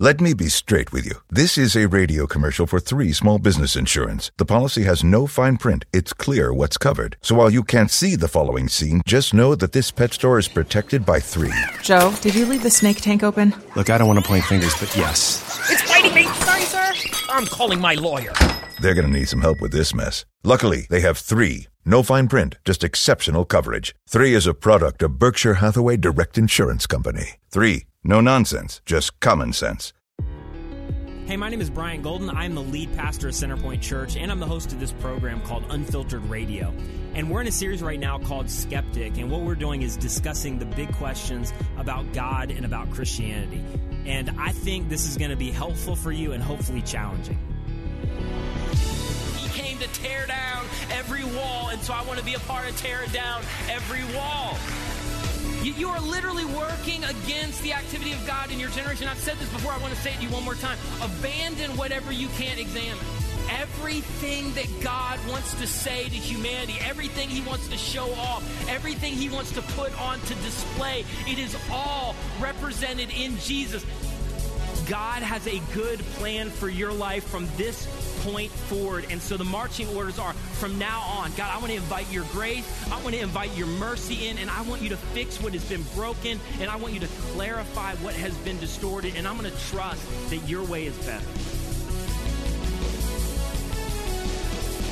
Let 0.00 0.20
me 0.20 0.34
be 0.34 0.48
straight 0.48 0.90
with 0.90 1.06
you. 1.06 1.20
This 1.30 1.56
is 1.56 1.76
a 1.76 1.86
radio 1.86 2.26
commercial 2.26 2.66
for 2.66 2.80
three 2.80 3.12
small 3.12 3.38
business 3.38 3.76
insurance. 3.76 4.32
The 4.38 4.44
policy 4.44 4.82
has 4.82 5.04
no 5.04 5.28
fine 5.28 5.56
print. 5.56 5.84
It's 5.92 6.12
clear 6.12 6.52
what's 6.52 6.76
covered. 6.76 7.16
So 7.22 7.36
while 7.36 7.48
you 7.48 7.62
can't 7.62 7.92
see 7.92 8.16
the 8.16 8.26
following 8.26 8.66
scene, 8.66 9.02
just 9.06 9.32
know 9.32 9.54
that 9.54 9.70
this 9.70 9.92
pet 9.92 10.12
store 10.12 10.40
is 10.40 10.48
protected 10.48 11.06
by 11.06 11.20
three. 11.20 11.52
Joe, 11.80 12.12
did 12.22 12.34
you 12.34 12.44
leave 12.44 12.64
the 12.64 12.70
snake 12.70 13.02
tank 13.02 13.22
open? 13.22 13.54
Look, 13.76 13.88
I 13.88 13.96
don't 13.96 14.08
want 14.08 14.18
to 14.18 14.26
point 14.26 14.42
fingers, 14.46 14.74
but 14.80 14.92
yes. 14.96 15.40
It's 15.70 15.88
biting 15.88 16.12
me! 16.12 16.24
Sorry, 16.24 16.62
sir! 16.62 16.92
I'm 17.28 17.46
calling 17.46 17.80
my 17.80 17.94
lawyer. 17.94 18.32
They're 18.80 18.94
going 18.94 19.06
to 19.06 19.16
need 19.16 19.28
some 19.28 19.42
help 19.42 19.60
with 19.60 19.70
this 19.70 19.94
mess. 19.94 20.24
Luckily, 20.42 20.88
they 20.90 21.02
have 21.02 21.18
three. 21.18 21.68
No 21.84 22.02
fine 22.02 22.26
print, 22.26 22.56
just 22.64 22.82
exceptional 22.82 23.44
coverage. 23.44 23.94
Three 24.08 24.34
is 24.34 24.48
a 24.48 24.54
product 24.54 25.04
of 25.04 25.20
Berkshire 25.20 25.54
Hathaway 25.54 25.98
Direct 25.98 26.36
Insurance 26.36 26.88
Company. 26.88 27.34
Three. 27.48 27.84
No 28.06 28.20
nonsense, 28.20 28.82
just 28.84 29.18
common 29.20 29.54
sense. 29.54 29.94
Hey, 31.24 31.38
my 31.38 31.48
name 31.48 31.62
is 31.62 31.70
Brian 31.70 32.02
Golden. 32.02 32.28
I'm 32.28 32.54
the 32.54 32.60
lead 32.60 32.94
pastor 32.94 33.28
of 33.28 33.34
Centerpoint 33.34 33.80
Church, 33.80 34.14
and 34.14 34.30
I'm 34.30 34.40
the 34.40 34.46
host 34.46 34.72
of 34.72 34.78
this 34.78 34.92
program 34.92 35.40
called 35.40 35.64
Unfiltered 35.70 36.22
Radio. 36.26 36.74
And 37.14 37.30
we're 37.30 37.40
in 37.40 37.46
a 37.46 37.50
series 37.50 37.82
right 37.82 37.98
now 37.98 38.18
called 38.18 38.50
Skeptic, 38.50 39.16
and 39.16 39.30
what 39.30 39.40
we're 39.40 39.54
doing 39.54 39.80
is 39.80 39.96
discussing 39.96 40.58
the 40.58 40.66
big 40.66 40.92
questions 40.96 41.54
about 41.78 42.12
God 42.12 42.50
and 42.50 42.66
about 42.66 42.90
Christianity. 42.90 43.64
And 44.04 44.30
I 44.38 44.52
think 44.52 44.90
this 44.90 45.08
is 45.08 45.16
going 45.16 45.30
to 45.30 45.36
be 45.36 45.50
helpful 45.50 45.96
for 45.96 46.12
you 46.12 46.32
and 46.32 46.42
hopefully 46.42 46.82
challenging. 46.82 47.38
He 49.38 49.48
came 49.58 49.78
to 49.78 49.88
tear 49.94 50.26
down 50.26 50.66
every 50.92 51.24
wall, 51.24 51.70
and 51.70 51.80
so 51.80 51.94
I 51.94 52.02
want 52.04 52.18
to 52.18 52.24
be 52.26 52.34
a 52.34 52.40
part 52.40 52.68
of 52.68 52.76
tearing 52.76 53.08
down 53.12 53.40
every 53.70 54.04
wall. 54.14 54.58
You, 55.64 55.72
you, 55.72 55.88
are 55.88 56.00
literally 56.00 56.44
working 56.44 57.02
against 57.04 57.62
the 57.62 57.72
activity 57.72 58.12
of 58.12 58.26
God 58.26 58.52
in 58.52 58.60
your 58.60 58.68
generation. 58.68 59.08
I've 59.08 59.18
said 59.18 59.38
this 59.38 59.50
before, 59.50 59.72
I 59.72 59.78
want 59.78 59.94
to 59.94 60.00
say 60.02 60.12
it 60.12 60.16
to 60.16 60.22
you 60.22 60.28
one 60.28 60.44
more 60.44 60.56
time. 60.56 60.76
Abandon 61.00 61.74
whatever 61.78 62.12
you 62.12 62.28
can't 62.36 62.60
examine. 62.60 63.02
Everything 63.48 64.52
that 64.52 64.68
God 64.82 65.18
wants 65.26 65.54
to 65.54 65.66
say 65.66 66.04
to 66.04 66.14
humanity, 66.14 66.74
everything 66.82 67.30
He 67.30 67.40
wants 67.40 67.66
to 67.68 67.78
show 67.78 68.12
off, 68.12 68.44
everything 68.68 69.14
He 69.14 69.30
wants 69.30 69.52
to 69.52 69.62
put 69.62 69.98
on 70.02 70.20
to 70.20 70.34
display, 70.34 71.06
it 71.26 71.38
is 71.38 71.56
all 71.72 72.14
represented 72.42 73.10
in 73.10 73.38
Jesus. 73.38 73.86
God 74.86 75.22
has 75.22 75.46
a 75.46 75.62
good 75.72 76.00
plan 76.18 76.50
for 76.50 76.68
your 76.68 76.92
life 76.92 77.24
from 77.24 77.48
this 77.56 77.86
point 78.22 78.50
forward. 78.50 79.06
And 79.08 79.20
so 79.20 79.38
the 79.38 79.44
marching 79.44 79.88
orders 79.96 80.18
are 80.18 80.34
from 80.54 80.78
now 80.78 81.00
on, 81.00 81.32
God, 81.32 81.50
I 81.52 81.58
want 81.58 81.70
to 81.70 81.76
invite 81.76 82.10
your 82.12 82.24
grace. 82.32 82.66
I 82.90 83.02
want 83.02 83.14
to 83.14 83.20
invite 83.20 83.56
your 83.56 83.66
mercy 83.66 84.28
in, 84.28 84.38
and 84.38 84.50
I 84.50 84.62
want 84.62 84.82
you 84.82 84.88
to 84.90 84.96
fix 84.96 85.40
what 85.40 85.52
has 85.52 85.64
been 85.64 85.82
broken, 85.94 86.40
and 86.60 86.70
I 86.70 86.76
want 86.76 86.94
you 86.94 87.00
to 87.00 87.08
clarify 87.32 87.94
what 87.96 88.14
has 88.14 88.34
been 88.38 88.58
distorted, 88.60 89.14
and 89.16 89.26
I'm 89.26 89.36
going 89.38 89.50
to 89.50 89.58
trust 89.68 90.30
that 90.30 90.48
your 90.48 90.64
way 90.64 90.86
is 90.86 90.96
better. 91.06 91.24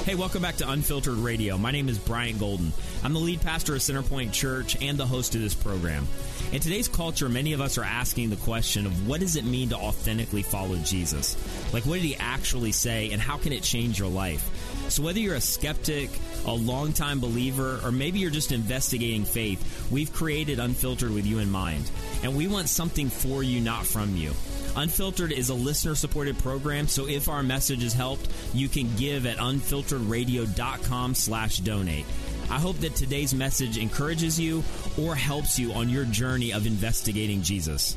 Hey, 0.04 0.16
welcome 0.16 0.42
back 0.42 0.56
to 0.56 0.68
Unfiltered 0.68 1.14
Radio. 1.14 1.56
My 1.56 1.70
name 1.70 1.88
is 1.88 1.96
Brian 1.96 2.36
Golden. 2.36 2.72
I'm 3.04 3.12
the 3.12 3.20
lead 3.20 3.40
pastor 3.40 3.76
of 3.76 3.82
Centerpoint 3.82 4.32
Church 4.32 4.76
and 4.82 4.98
the 4.98 5.06
host 5.06 5.36
of 5.36 5.40
this 5.40 5.54
program. 5.54 6.08
In 6.50 6.58
today's 6.58 6.88
culture, 6.88 7.28
many 7.28 7.52
of 7.52 7.60
us 7.60 7.78
are 7.78 7.84
asking 7.84 8.30
the 8.30 8.36
question 8.36 8.84
of 8.84 9.06
what 9.06 9.20
does 9.20 9.36
it 9.36 9.44
mean 9.44 9.68
to 9.68 9.76
authentically 9.76 10.42
follow 10.42 10.74
Jesus? 10.78 11.36
Like, 11.72 11.86
what 11.86 11.94
did 11.94 12.02
he 12.02 12.16
actually 12.16 12.72
say, 12.72 13.12
and 13.12 13.22
how 13.22 13.36
can 13.36 13.52
it 13.52 13.62
change 13.62 14.00
your 14.00 14.08
life? 14.08 14.50
So, 14.92 15.02
whether 15.02 15.18
you're 15.18 15.36
a 15.36 15.40
skeptic, 15.40 16.10
a 16.44 16.52
longtime 16.52 17.18
believer, 17.18 17.80
or 17.82 17.90
maybe 17.90 18.18
you're 18.18 18.30
just 18.30 18.52
investigating 18.52 19.24
faith, 19.24 19.90
we've 19.90 20.12
created 20.12 20.58
Unfiltered 20.58 21.10
with 21.10 21.24
you 21.24 21.38
in 21.38 21.50
mind. 21.50 21.90
And 22.22 22.36
we 22.36 22.46
want 22.46 22.68
something 22.68 23.08
for 23.08 23.42
you, 23.42 23.62
not 23.62 23.86
from 23.86 24.14
you. 24.14 24.32
Unfiltered 24.76 25.32
is 25.32 25.48
a 25.48 25.54
listener 25.54 25.94
supported 25.94 26.38
program, 26.40 26.88
so 26.88 27.08
if 27.08 27.30
our 27.30 27.42
message 27.42 27.82
has 27.82 27.94
helped, 27.94 28.28
you 28.52 28.68
can 28.68 28.94
give 28.96 29.24
at 29.24 29.38
unfilteredradio.com 29.38 31.14
slash 31.14 31.56
donate. 31.60 32.04
I 32.50 32.58
hope 32.58 32.76
that 32.80 32.94
today's 32.94 33.32
message 33.32 33.78
encourages 33.78 34.38
you 34.38 34.62
or 35.00 35.14
helps 35.14 35.58
you 35.58 35.72
on 35.72 35.88
your 35.88 36.04
journey 36.04 36.52
of 36.52 36.66
investigating 36.66 37.40
Jesus. 37.40 37.96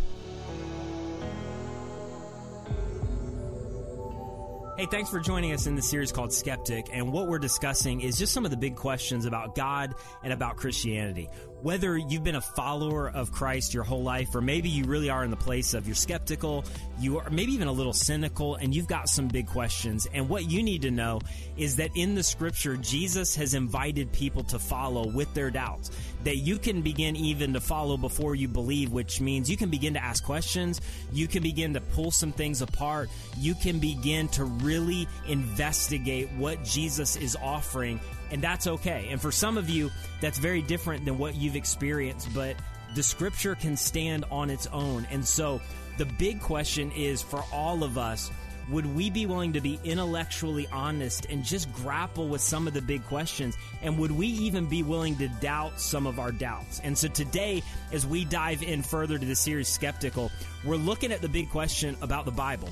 Hey, 4.77 4.87
thanks 4.87 5.09
for 5.09 5.21
joining 5.21 5.53
us 5.53 5.67
in 5.67 5.75
the 5.77 5.81
series 5.81 6.11
called 6.11 6.33
Skeptic. 6.33 6.87
And 6.91 7.13
what 7.13 7.27
we're 7.27 7.39
discussing 7.39 8.01
is 8.01 8.19
just 8.19 8.33
some 8.33 8.43
of 8.43 8.51
the 8.51 8.57
big 8.57 8.75
questions 8.75 9.25
about 9.25 9.55
God 9.55 9.95
and 10.21 10.33
about 10.33 10.57
Christianity. 10.57 11.29
Whether 11.61 11.97
you've 11.97 12.25
been 12.25 12.35
a 12.35 12.41
follower 12.41 13.09
of 13.09 13.31
Christ 13.31 13.73
your 13.73 13.83
whole 13.83 14.03
life, 14.03 14.35
or 14.35 14.41
maybe 14.41 14.67
you 14.67 14.83
really 14.83 15.09
are 15.09 15.23
in 15.23 15.31
the 15.31 15.37
place 15.37 15.73
of 15.73 15.87
you're 15.87 15.95
skeptical, 15.95 16.65
you 16.99 17.19
are 17.19 17.29
maybe 17.29 17.53
even 17.53 17.69
a 17.69 17.71
little 17.71 17.93
cynical, 17.93 18.55
and 18.55 18.75
you've 18.75 18.87
got 18.87 19.07
some 19.07 19.29
big 19.29 19.47
questions. 19.47 20.07
And 20.13 20.27
what 20.27 20.51
you 20.51 20.61
need 20.61 20.81
to 20.81 20.91
know 20.91 21.21
is 21.55 21.77
that 21.77 21.91
in 21.95 22.13
the 22.13 22.21
scripture, 22.21 22.75
Jesus 22.75 23.33
has 23.37 23.53
invited 23.53 24.11
people 24.11 24.43
to 24.43 24.59
follow 24.59 25.07
with 25.07 25.33
their 25.33 25.49
doubts. 25.49 25.89
That 26.25 26.37
you 26.37 26.59
can 26.59 26.81
begin 26.81 27.15
even 27.15 27.53
to 27.53 27.61
follow 27.61 27.95
before 27.97 28.35
you 28.35 28.49
believe, 28.49 28.91
which 28.91 29.21
means 29.21 29.49
you 29.49 29.57
can 29.57 29.69
begin 29.69 29.93
to 29.93 30.03
ask 30.03 30.23
questions, 30.23 30.81
you 31.13 31.27
can 31.27 31.41
begin 31.41 31.73
to 31.75 31.81
pull 31.81 32.11
some 32.11 32.33
things 32.33 32.61
apart, 32.61 33.09
you 33.39 33.55
can 33.55 33.79
begin 33.79 34.27
to 34.29 34.43
really 34.65 35.07
investigate 35.27 36.29
what 36.31 36.63
Jesus 36.63 37.15
is 37.15 37.37
offering, 37.41 37.99
and 38.31 38.41
that's 38.41 38.67
okay. 38.67 39.07
And 39.11 39.21
for 39.21 39.31
some 39.31 39.57
of 39.57 39.69
you, 39.69 39.91
that's 40.19 40.39
very 40.39 40.61
different 40.61 41.05
than 41.05 41.17
what 41.17 41.35
you've 41.35 41.55
experienced, 41.55 42.33
but 42.33 42.55
the 42.95 43.03
scripture 43.03 43.55
can 43.55 43.77
stand 43.77 44.25
on 44.31 44.49
its 44.49 44.67
own. 44.67 45.07
And 45.11 45.25
so 45.25 45.61
the 45.97 46.05
big 46.05 46.41
question 46.41 46.91
is 46.91 47.21
for 47.21 47.43
all 47.53 47.83
of 47.83 47.97
us, 47.97 48.31
would 48.69 48.95
we 48.95 49.09
be 49.11 49.27
willing 49.27 49.53
to 49.53 49.61
be 49.61 49.79
intellectually 49.83 50.67
honest 50.71 51.25
and 51.25 51.43
just 51.43 51.71
grapple 51.71 52.27
with 52.27 52.41
some 52.41 52.67
of 52.67 52.73
the 52.73 52.81
big 52.81 53.05
questions? 53.05 53.55
And 53.83 53.99
would 53.99 54.11
we 54.11 54.27
even 54.27 54.65
be 54.65 54.81
willing 54.81 55.17
to 55.17 55.27
doubt 55.27 55.79
some 55.79 56.07
of 56.07 56.19
our 56.19 56.31
doubts? 56.31 56.81
And 56.83 56.97
so 56.97 57.07
today, 57.07 57.61
as 57.91 58.07
we 58.07 58.25
dive 58.25 58.63
in 58.63 58.81
further 58.81 59.19
to 59.19 59.25
the 59.25 59.35
series 59.35 59.67
Skeptical, 59.67 60.31
we're 60.65 60.77
looking 60.77 61.11
at 61.11 61.21
the 61.21 61.29
big 61.29 61.51
question 61.51 61.95
about 62.01 62.25
the 62.25 62.31
Bible 62.31 62.69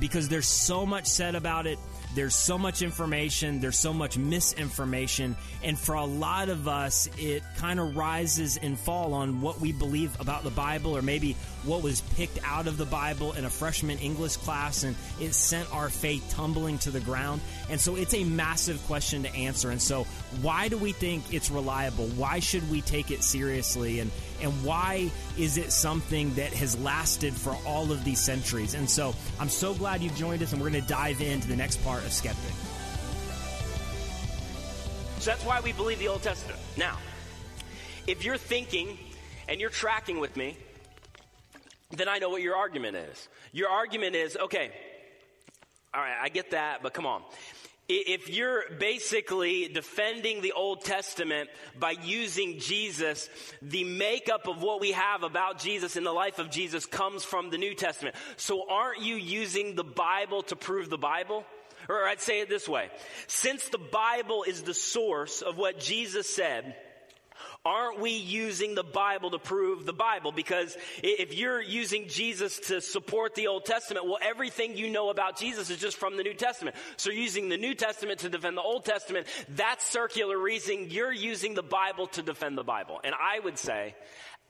because 0.00 0.28
there's 0.28 0.46
so 0.46 0.84
much 0.84 1.06
said 1.06 1.34
about 1.34 1.66
it. 1.66 1.78
There's 2.14 2.36
so 2.36 2.56
much 2.56 2.82
information, 2.82 3.60
there's 3.60 3.78
so 3.78 3.92
much 3.92 4.16
misinformation, 4.16 5.34
and 5.64 5.76
for 5.76 5.96
a 5.96 6.04
lot 6.04 6.48
of 6.48 6.68
us, 6.68 7.08
it 7.18 7.42
kind 7.56 7.80
of 7.80 7.96
rises 7.96 8.56
and 8.56 8.78
fall 8.78 9.14
on 9.14 9.40
what 9.40 9.60
we 9.60 9.72
believe 9.72 10.18
about 10.20 10.44
the 10.44 10.50
Bible, 10.50 10.96
or 10.96 11.02
maybe 11.02 11.32
what 11.64 11.82
was 11.82 12.02
picked 12.14 12.38
out 12.44 12.68
of 12.68 12.76
the 12.76 12.84
Bible 12.84 13.32
in 13.32 13.44
a 13.44 13.50
freshman 13.50 13.98
English 13.98 14.36
class, 14.36 14.84
and 14.84 14.94
it 15.20 15.34
sent 15.34 15.72
our 15.74 15.88
faith 15.88 16.24
tumbling 16.30 16.78
to 16.78 16.92
the 16.92 17.00
ground. 17.00 17.40
And 17.68 17.80
so 17.80 17.96
it's 17.96 18.14
a 18.14 18.22
massive 18.22 18.80
question 18.86 19.24
to 19.24 19.34
answer. 19.34 19.70
And 19.70 19.82
so, 19.82 20.04
why 20.40 20.68
do 20.68 20.78
we 20.78 20.92
think 20.92 21.34
it's 21.34 21.50
reliable? 21.50 22.06
Why 22.08 22.38
should 22.38 22.70
we 22.70 22.80
take 22.80 23.10
it 23.10 23.24
seriously? 23.24 23.98
And 23.98 24.12
and 24.42 24.52
why 24.64 25.10
is 25.38 25.56
it 25.58 25.72
something 25.72 26.34
that 26.34 26.52
has 26.52 26.78
lasted 26.78 27.34
for 27.34 27.56
all 27.66 27.90
of 27.92 28.04
these 28.04 28.20
centuries? 28.20 28.74
And 28.74 28.88
so 28.88 29.14
I'm 29.38 29.48
so 29.48 29.74
glad 29.74 30.02
you've 30.02 30.16
joined 30.16 30.42
us, 30.42 30.52
and 30.52 30.60
we're 30.60 30.70
going 30.70 30.82
to 30.82 30.88
dive 30.88 31.20
into 31.20 31.48
the 31.48 31.56
next 31.56 31.82
part 31.84 32.04
of 32.04 32.12
Skeptic. 32.12 32.54
So 35.18 35.30
that's 35.30 35.44
why 35.44 35.60
we 35.60 35.72
believe 35.72 35.98
the 35.98 36.08
Old 36.08 36.22
Testament. 36.22 36.60
Now, 36.76 36.98
if 38.06 38.24
you're 38.24 38.36
thinking 38.36 38.98
and 39.48 39.60
you're 39.60 39.70
tracking 39.70 40.20
with 40.20 40.36
me, 40.36 40.58
then 41.90 42.08
I 42.08 42.18
know 42.18 42.28
what 42.28 42.42
your 42.42 42.56
argument 42.56 42.96
is. 42.96 43.28
Your 43.52 43.70
argument 43.70 44.16
is 44.16 44.36
okay, 44.36 44.70
all 45.94 46.00
right, 46.00 46.16
I 46.20 46.28
get 46.28 46.50
that, 46.50 46.82
but 46.82 46.92
come 46.92 47.06
on. 47.06 47.22
If 47.86 48.30
you're 48.30 48.62
basically 48.78 49.68
defending 49.68 50.40
the 50.40 50.52
Old 50.52 50.84
Testament 50.84 51.50
by 51.78 51.90
using 52.02 52.58
Jesus, 52.58 53.28
the 53.60 53.84
makeup 53.84 54.48
of 54.48 54.62
what 54.62 54.80
we 54.80 54.92
have 54.92 55.22
about 55.22 55.58
Jesus 55.58 55.96
in 55.96 56.04
the 56.04 56.12
life 56.12 56.38
of 56.38 56.50
Jesus 56.50 56.86
comes 56.86 57.24
from 57.24 57.50
the 57.50 57.58
New 57.58 57.74
Testament. 57.74 58.16
So 58.38 58.70
aren't 58.70 59.02
you 59.02 59.16
using 59.16 59.74
the 59.74 59.84
Bible 59.84 60.42
to 60.44 60.56
prove 60.56 60.88
the 60.88 60.96
Bible? 60.96 61.44
Or 61.86 62.06
I'd 62.06 62.22
say 62.22 62.40
it 62.40 62.48
this 62.48 62.66
way. 62.66 62.88
Since 63.26 63.68
the 63.68 63.78
Bible 63.78 64.44
is 64.44 64.62
the 64.62 64.72
source 64.72 65.42
of 65.42 65.58
what 65.58 65.78
Jesus 65.78 66.34
said, 66.34 66.74
aren't 67.64 68.00
we 68.00 68.10
using 68.10 68.74
the 68.74 68.84
Bible 68.84 69.30
to 69.30 69.38
prove 69.38 69.86
the 69.86 69.92
Bible? 69.92 70.32
Because 70.32 70.76
if 71.02 71.34
you're 71.34 71.62
using 71.62 72.08
Jesus 72.08 72.58
to 72.68 72.80
support 72.80 73.34
the 73.34 73.46
Old 73.46 73.64
Testament, 73.64 74.06
well, 74.06 74.18
everything 74.20 74.76
you 74.76 74.90
know 74.90 75.10
about 75.10 75.38
Jesus 75.38 75.70
is 75.70 75.78
just 75.78 75.96
from 75.96 76.16
the 76.16 76.22
New 76.22 76.34
Testament. 76.34 76.76
So 76.96 77.10
using 77.10 77.48
the 77.48 77.56
New 77.56 77.74
Testament 77.74 78.20
to 78.20 78.28
defend 78.28 78.56
the 78.56 78.62
Old 78.62 78.84
Testament, 78.84 79.26
that's 79.48 79.84
circular 79.84 80.38
reasoning. 80.38 80.90
You're 80.90 81.12
using 81.12 81.54
the 81.54 81.62
Bible 81.62 82.06
to 82.08 82.22
defend 82.22 82.58
the 82.58 82.64
Bible. 82.64 83.00
And 83.02 83.14
I 83.14 83.40
would 83.40 83.58
say, 83.58 83.94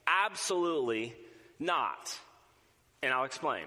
absolutely 0.05 1.15
not. 1.59 2.17
And 3.01 3.13
I'll 3.13 3.25
explain. 3.25 3.65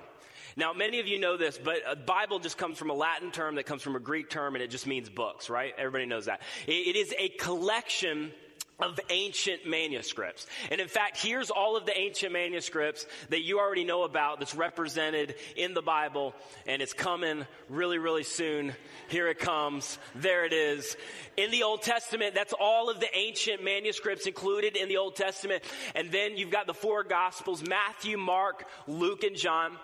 Now, 0.57 0.73
many 0.73 0.99
of 0.99 1.07
you 1.07 1.21
know 1.21 1.37
this, 1.37 1.57
but 1.57 1.77
uh, 1.87 1.95
Bible 1.95 2.41
just 2.41 2.59
comes 2.59 2.79
from 2.79 2.91
a 2.91 2.95
Latin 2.95 3.31
term 3.31 3.55
that 3.55 3.65
comes 3.65 3.81
from 3.81 3.95
a 3.95 4.01
Greek 4.01 4.29
term, 4.29 4.57
and 4.57 4.63
it 4.63 4.69
just 4.73 4.89
means 4.89 5.09
books, 5.09 5.49
right? 5.49 5.73
Everybody 5.79 6.07
knows 6.07 6.25
that. 6.25 6.43
It 6.67 6.97
is 6.97 7.15
a 7.17 7.29
collection 7.29 8.33
of 8.81 8.99
ancient 9.11 9.67
manuscripts. 9.67 10.47
And 10.71 10.81
in 10.81 10.89
fact, 10.89 11.17
here's 11.17 11.51
all 11.51 11.77
of 11.77 11.85
the 11.85 11.99
ancient 11.99 12.33
manuscripts 12.33 13.07
that 13.31 13.43
you 13.43 13.59
already 13.59 13.85
know 13.85 14.05
about 14.05 14.39
that's 14.39 14.55
represented 14.55 15.35
in 15.57 15.75
the 15.75 15.83
Bible, 15.83 16.35
and 16.67 16.81
it's 16.81 16.93
coming 16.93 17.45
really, 17.69 17.99
really 17.99 18.23
soon. 18.23 18.73
Here 19.09 19.29
it 19.29 19.39
comes. 19.39 19.99
There 20.15 20.45
it 20.45 20.53
is. 20.53 20.97
In 21.37 21.51
the 21.51 21.65
Old 21.65 21.83
Testament, 21.83 22.35
that's 22.35 22.55
all 22.59 22.89
of 22.91 23.01
the 23.01 23.09
ancient 23.17 23.65
manuscripts 23.65 24.27
included 24.27 24.77
in 24.77 24.89
the 24.89 24.97
Old 24.97 25.17
Testament. 25.17 25.65
And 25.95 26.11
then 26.13 26.37
you've 26.37 26.51
got 26.51 26.67
the 26.67 26.75
four 26.75 27.03
Gospels 27.03 27.63
Matthew, 27.67 28.17
Mark, 28.17 28.67
Luke, 28.87 29.25
and 29.25 29.37
John. 29.37 29.77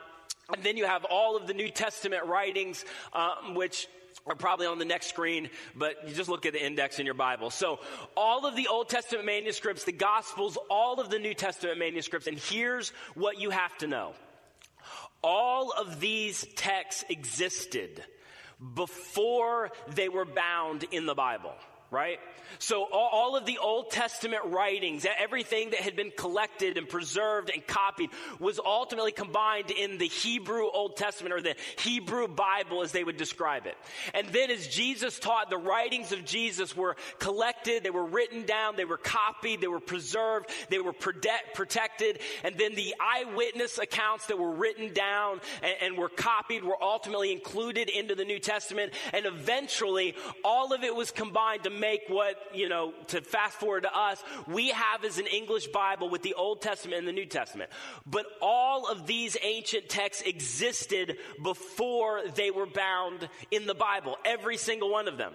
And 0.52 0.62
then 0.62 0.76
you 0.76 0.84
have 0.84 1.04
all 1.04 1.36
of 1.36 1.46
the 1.46 1.54
New 1.54 1.70
Testament 1.70 2.26
writings, 2.26 2.84
um, 3.12 3.54
which 3.54 3.88
are 4.26 4.34
probably 4.34 4.66
on 4.66 4.78
the 4.78 4.84
next 4.84 5.08
screen, 5.08 5.50
but 5.76 6.08
you 6.08 6.14
just 6.14 6.30
look 6.30 6.46
at 6.46 6.52
the 6.52 6.64
index 6.64 6.98
in 6.98 7.04
your 7.04 7.14
Bible. 7.14 7.50
So, 7.50 7.80
all 8.16 8.46
of 8.46 8.56
the 8.56 8.68
Old 8.68 8.88
Testament 8.88 9.26
manuscripts, 9.26 9.84
the 9.84 9.92
Gospels, 9.92 10.56
all 10.70 11.00
of 11.00 11.10
the 11.10 11.18
New 11.18 11.34
Testament 11.34 11.78
manuscripts, 11.78 12.26
and 12.26 12.38
here's 12.38 12.90
what 13.14 13.38
you 13.38 13.50
have 13.50 13.76
to 13.78 13.86
know. 13.86 14.14
All 15.22 15.72
of 15.72 16.00
these 16.00 16.46
texts 16.56 17.04
existed 17.08 18.02
before 18.74 19.70
they 19.94 20.08
were 20.08 20.24
bound 20.24 20.84
in 20.90 21.06
the 21.06 21.14
Bible 21.14 21.52
right? 21.94 22.18
So 22.58 22.86
all, 22.92 23.36
of 23.36 23.46
the 23.46 23.58
Old 23.58 23.90
Testament 23.90 24.42
writings, 24.46 25.06
everything 25.18 25.70
that 25.70 25.80
had 25.80 25.96
been 25.96 26.12
collected 26.16 26.78
and 26.78 26.88
preserved 26.88 27.50
and 27.50 27.66
copied 27.66 28.10
was 28.38 28.60
ultimately 28.64 29.10
combined 29.10 29.70
in 29.70 29.98
the 29.98 30.06
Hebrew 30.06 30.68
Old 30.70 30.96
Testament 30.96 31.34
or 31.34 31.42
the 31.42 31.56
Hebrew 31.78 32.28
Bible 32.28 32.82
as 32.82 32.92
they 32.92 33.02
would 33.02 33.16
describe 33.16 33.66
it. 33.66 33.76
And 34.12 34.28
then 34.28 34.50
as 34.50 34.68
Jesus 34.68 35.18
taught, 35.18 35.50
the 35.50 35.58
writings 35.58 36.12
of 36.12 36.24
Jesus 36.24 36.76
were 36.76 36.96
collected, 37.18 37.82
they 37.82 37.90
were 37.90 38.04
written 38.04 38.44
down, 38.44 38.76
they 38.76 38.84
were 38.84 38.98
copied, 38.98 39.60
they 39.60 39.66
were 39.66 39.80
preserved, 39.80 40.48
they 40.70 40.78
were 40.78 40.92
protected, 40.92 42.20
and 42.44 42.56
then 42.56 42.74
the 42.74 42.94
eyewitness 43.00 43.78
accounts 43.78 44.26
that 44.26 44.38
were 44.38 44.52
written 44.52 44.92
down 44.92 45.40
and, 45.62 45.74
and 45.80 45.98
were 45.98 46.08
copied 46.08 46.62
were 46.62 46.80
ultimately 46.80 47.32
included 47.32 47.88
into 47.88 48.14
the 48.14 48.24
New 48.24 48.38
Testament, 48.38 48.92
and 49.12 49.26
eventually 49.26 50.14
all 50.44 50.72
of 50.72 50.84
it 50.84 50.94
was 50.94 51.10
combined 51.10 51.64
to 51.64 51.70
make 51.84 52.02
what, 52.08 52.36
you 52.54 52.68
know, 52.68 52.92
to 53.08 53.20
fast 53.20 53.56
forward 53.60 53.82
to 53.82 53.94
us, 53.94 54.22
we 54.46 54.68
have 54.70 55.04
as 55.04 55.18
an 55.18 55.26
English 55.26 55.66
Bible 55.66 56.08
with 56.08 56.22
the 56.22 56.34
Old 56.34 56.62
Testament 56.62 56.98
and 56.98 57.06
the 57.06 57.12
New 57.12 57.26
Testament. 57.26 57.70
But 58.06 58.24
all 58.40 58.90
of 58.90 59.06
these 59.06 59.36
ancient 59.42 59.88
texts 59.90 60.22
existed 60.22 61.18
before 61.42 62.22
they 62.34 62.50
were 62.50 62.66
bound 62.66 63.28
in 63.50 63.66
the 63.66 63.74
Bible, 63.74 64.16
every 64.24 64.56
single 64.56 64.90
one 64.90 65.08
of 65.08 65.18
them. 65.18 65.32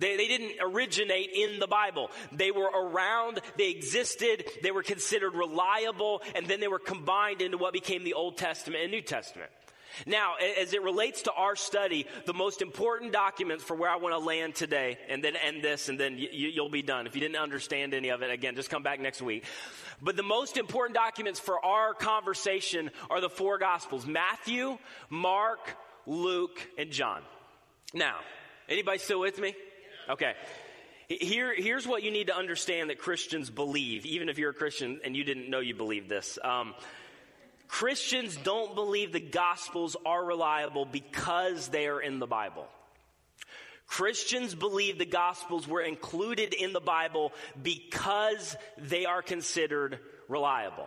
They, 0.00 0.16
they, 0.16 0.26
didn't 0.26 0.54
originate 0.60 1.30
in 1.32 1.60
the 1.60 1.68
Bible. 1.68 2.10
They 2.32 2.50
were 2.50 2.68
around, 2.68 3.40
they 3.56 3.70
existed, 3.70 4.44
they 4.60 4.72
were 4.72 4.82
considered 4.82 5.34
reliable, 5.34 6.22
and 6.34 6.48
then 6.48 6.58
they 6.58 6.66
were 6.66 6.80
combined 6.80 7.40
into 7.40 7.56
what 7.56 7.72
became 7.72 8.02
the 8.02 8.14
Old 8.14 8.36
Testament 8.36 8.82
and 8.82 8.90
New 8.90 9.02
Testament. 9.02 9.50
Now, 10.06 10.34
as 10.60 10.72
it 10.72 10.82
relates 10.82 11.22
to 11.22 11.32
our 11.32 11.56
study, 11.56 12.06
the 12.26 12.34
most 12.34 12.62
important 12.62 13.12
documents 13.12 13.64
for 13.64 13.74
where 13.74 13.90
I 13.90 13.96
want 13.96 14.14
to 14.14 14.18
land 14.18 14.54
today, 14.54 14.98
and 15.08 15.22
then 15.22 15.36
end 15.36 15.62
this, 15.62 15.88
and 15.88 15.98
then 15.98 16.18
you, 16.18 16.62
will 16.62 16.70
be 16.70 16.82
done. 16.82 17.06
If 17.06 17.14
you 17.14 17.20
didn't 17.20 17.36
understand 17.36 17.94
any 17.94 18.10
of 18.10 18.22
it, 18.22 18.30
again, 18.30 18.54
just 18.54 18.70
come 18.70 18.82
back 18.82 19.00
next 19.00 19.22
week. 19.22 19.44
But 20.00 20.16
the 20.16 20.22
most 20.22 20.56
important 20.56 20.94
documents 20.94 21.38
for 21.38 21.64
our 21.64 21.94
conversation 21.94 22.90
are 23.10 23.20
the 23.20 23.30
four 23.30 23.58
Gospels 23.58 24.06
Matthew, 24.06 24.78
Mark, 25.08 25.76
Luke, 26.06 26.60
and 26.78 26.90
John. 26.90 27.22
Now, 27.94 28.16
anybody 28.68 28.98
still 28.98 29.20
with 29.20 29.38
me? 29.38 29.54
Okay. 30.08 30.34
Here, 31.08 31.54
here's 31.54 31.86
what 31.86 32.02
you 32.02 32.10
need 32.10 32.28
to 32.28 32.36
understand 32.36 32.90
that 32.90 32.98
Christians 32.98 33.50
believe, 33.50 34.06
even 34.06 34.28
if 34.28 34.38
you're 34.38 34.50
a 34.50 34.54
Christian 34.54 35.00
and 35.04 35.16
you 35.16 35.24
didn't 35.24 35.50
know 35.50 35.60
you 35.60 35.74
believed 35.74 36.08
this. 36.08 36.38
Um, 36.42 36.74
Christians 37.72 38.36
don't 38.36 38.74
believe 38.74 39.12
the 39.12 39.18
Gospels 39.18 39.96
are 40.04 40.22
reliable 40.22 40.84
because 40.84 41.68
they 41.68 41.86
are 41.86 42.02
in 42.02 42.18
the 42.18 42.26
Bible. 42.26 42.66
Christians 43.86 44.54
believe 44.54 44.98
the 44.98 45.06
Gospels 45.06 45.66
were 45.66 45.80
included 45.80 46.52
in 46.52 46.74
the 46.74 46.82
Bible 46.82 47.32
because 47.62 48.58
they 48.76 49.06
are 49.06 49.22
considered 49.22 49.98
reliable. 50.28 50.86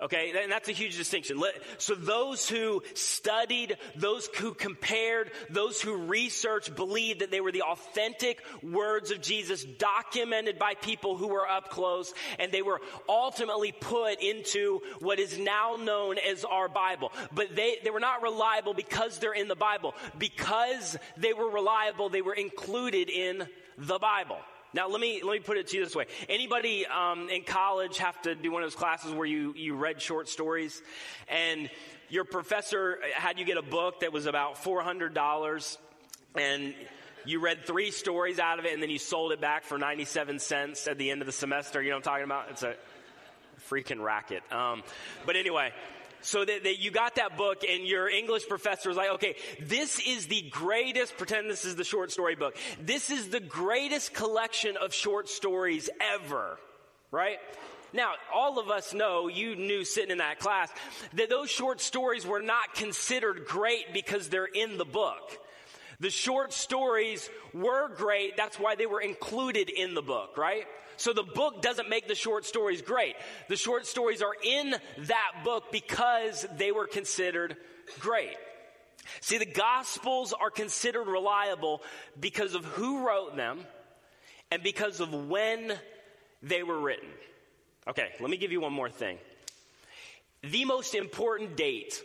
Okay, 0.00 0.32
and 0.42 0.50
that's 0.50 0.68
a 0.68 0.72
huge 0.72 0.96
distinction. 0.96 1.40
So 1.78 1.94
those 1.94 2.48
who 2.48 2.82
studied, 2.94 3.76
those 3.94 4.26
who 4.36 4.52
compared, 4.52 5.30
those 5.48 5.80
who 5.80 5.94
researched 5.94 6.74
believed 6.74 7.20
that 7.20 7.30
they 7.30 7.40
were 7.40 7.52
the 7.52 7.62
authentic 7.62 8.42
words 8.64 9.12
of 9.12 9.20
Jesus 9.20 9.62
documented 9.62 10.58
by 10.58 10.74
people 10.74 11.16
who 11.16 11.28
were 11.28 11.46
up 11.46 11.70
close 11.70 12.12
and 12.40 12.50
they 12.50 12.62
were 12.62 12.80
ultimately 13.08 13.70
put 13.70 14.20
into 14.20 14.80
what 14.98 15.20
is 15.20 15.38
now 15.38 15.76
known 15.76 16.16
as 16.18 16.44
our 16.44 16.68
Bible. 16.68 17.12
But 17.32 17.54
they, 17.54 17.76
they 17.84 17.90
were 17.90 18.00
not 18.00 18.22
reliable 18.22 18.74
because 18.74 19.20
they're 19.20 19.32
in 19.32 19.46
the 19.46 19.54
Bible. 19.54 19.94
Because 20.18 20.98
they 21.16 21.32
were 21.32 21.48
reliable, 21.48 22.08
they 22.08 22.22
were 22.22 22.34
included 22.34 23.08
in 23.08 23.46
the 23.78 24.00
Bible. 24.00 24.38
Now, 24.74 24.88
let 24.88 25.00
me, 25.00 25.22
let 25.22 25.32
me 25.34 25.40
put 25.40 25.58
it 25.58 25.68
to 25.68 25.76
you 25.76 25.84
this 25.84 25.94
way. 25.94 26.06
Anybody 26.28 26.86
um, 26.86 27.28
in 27.28 27.42
college 27.42 27.98
have 27.98 28.20
to 28.22 28.34
do 28.34 28.50
one 28.50 28.62
of 28.62 28.66
those 28.66 28.78
classes 28.78 29.12
where 29.12 29.26
you, 29.26 29.54
you 29.56 29.74
read 29.74 30.00
short 30.00 30.28
stories 30.28 30.80
and 31.28 31.68
your 32.08 32.24
professor 32.24 32.98
had 33.14 33.38
you 33.38 33.44
get 33.44 33.58
a 33.58 33.62
book 33.62 34.00
that 34.00 34.12
was 34.12 34.26
about 34.26 34.56
$400 34.56 35.78
and 36.36 36.74
you 37.24 37.40
read 37.40 37.66
three 37.66 37.90
stories 37.90 38.38
out 38.38 38.58
of 38.58 38.64
it 38.64 38.72
and 38.72 38.82
then 38.82 38.90
you 38.90 38.98
sold 38.98 39.32
it 39.32 39.40
back 39.40 39.64
for 39.64 39.78
97 39.78 40.38
cents 40.38 40.86
at 40.88 40.98
the 40.98 41.10
end 41.10 41.20
of 41.20 41.26
the 41.26 41.32
semester. 41.32 41.82
You 41.82 41.90
know 41.90 41.96
what 41.96 42.06
I'm 42.06 42.12
talking 42.12 42.24
about? 42.24 42.50
It's 42.50 42.62
a 42.62 42.74
freaking 43.68 44.02
racket. 44.02 44.42
Um, 44.50 44.82
but 45.26 45.36
anyway, 45.36 45.72
so 46.22 46.44
that, 46.44 46.64
that, 46.64 46.78
you 46.78 46.90
got 46.90 47.16
that 47.16 47.36
book 47.36 47.64
and 47.68 47.84
your 47.84 48.08
English 48.08 48.48
professor 48.48 48.88
was 48.88 48.96
like, 48.96 49.10
okay, 49.10 49.36
this 49.60 50.00
is 50.00 50.26
the 50.26 50.42
greatest, 50.50 51.16
pretend 51.16 51.50
this 51.50 51.64
is 51.64 51.76
the 51.76 51.84
short 51.84 52.10
story 52.10 52.34
book. 52.34 52.56
This 52.80 53.10
is 53.10 53.28
the 53.28 53.40
greatest 53.40 54.14
collection 54.14 54.76
of 54.76 54.94
short 54.94 55.28
stories 55.28 55.90
ever, 56.00 56.58
right? 57.10 57.38
Now, 57.92 58.12
all 58.34 58.58
of 58.58 58.70
us 58.70 58.94
know, 58.94 59.28
you 59.28 59.54
knew 59.54 59.84
sitting 59.84 60.10
in 60.10 60.18
that 60.18 60.38
class, 60.38 60.70
that 61.14 61.28
those 61.28 61.50
short 61.50 61.80
stories 61.80 62.26
were 62.26 62.40
not 62.40 62.74
considered 62.74 63.44
great 63.46 63.92
because 63.92 64.28
they're 64.28 64.46
in 64.46 64.78
the 64.78 64.84
book. 64.84 65.38
The 66.00 66.10
short 66.10 66.52
stories 66.52 67.28
were 67.52 67.88
great. 67.88 68.36
That's 68.36 68.58
why 68.58 68.76
they 68.76 68.86
were 68.86 69.00
included 69.00 69.68
in 69.68 69.94
the 69.94 70.02
book, 70.02 70.36
right? 70.36 70.64
So 71.02 71.12
the 71.12 71.24
book 71.24 71.62
doesn't 71.62 71.88
make 71.88 72.06
the 72.06 72.14
short 72.14 72.46
stories 72.46 72.80
great. 72.80 73.16
The 73.48 73.56
short 73.56 73.86
stories 73.88 74.22
are 74.22 74.36
in 74.40 74.76
that 74.98 75.32
book 75.42 75.72
because 75.72 76.46
they 76.56 76.70
were 76.70 76.86
considered 76.86 77.56
great. 77.98 78.36
See, 79.20 79.38
the 79.38 79.44
Gospels 79.44 80.32
are 80.32 80.48
considered 80.48 81.08
reliable 81.08 81.82
because 82.20 82.54
of 82.54 82.64
who 82.64 83.04
wrote 83.04 83.34
them 83.34 83.66
and 84.52 84.62
because 84.62 85.00
of 85.00 85.12
when 85.12 85.72
they 86.40 86.62
were 86.62 86.78
written. 86.78 87.08
Okay, 87.88 88.10
let 88.20 88.30
me 88.30 88.36
give 88.36 88.52
you 88.52 88.60
one 88.60 88.72
more 88.72 88.88
thing. 88.88 89.18
The 90.42 90.64
most 90.66 90.94
important 90.94 91.56
date, 91.56 92.00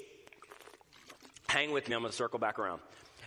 hang 1.48 1.70
with 1.70 1.88
me, 1.88 1.94
I'm 1.94 2.02
going 2.02 2.10
to 2.10 2.18
circle 2.18 2.40
back 2.40 2.58
around. 2.58 2.82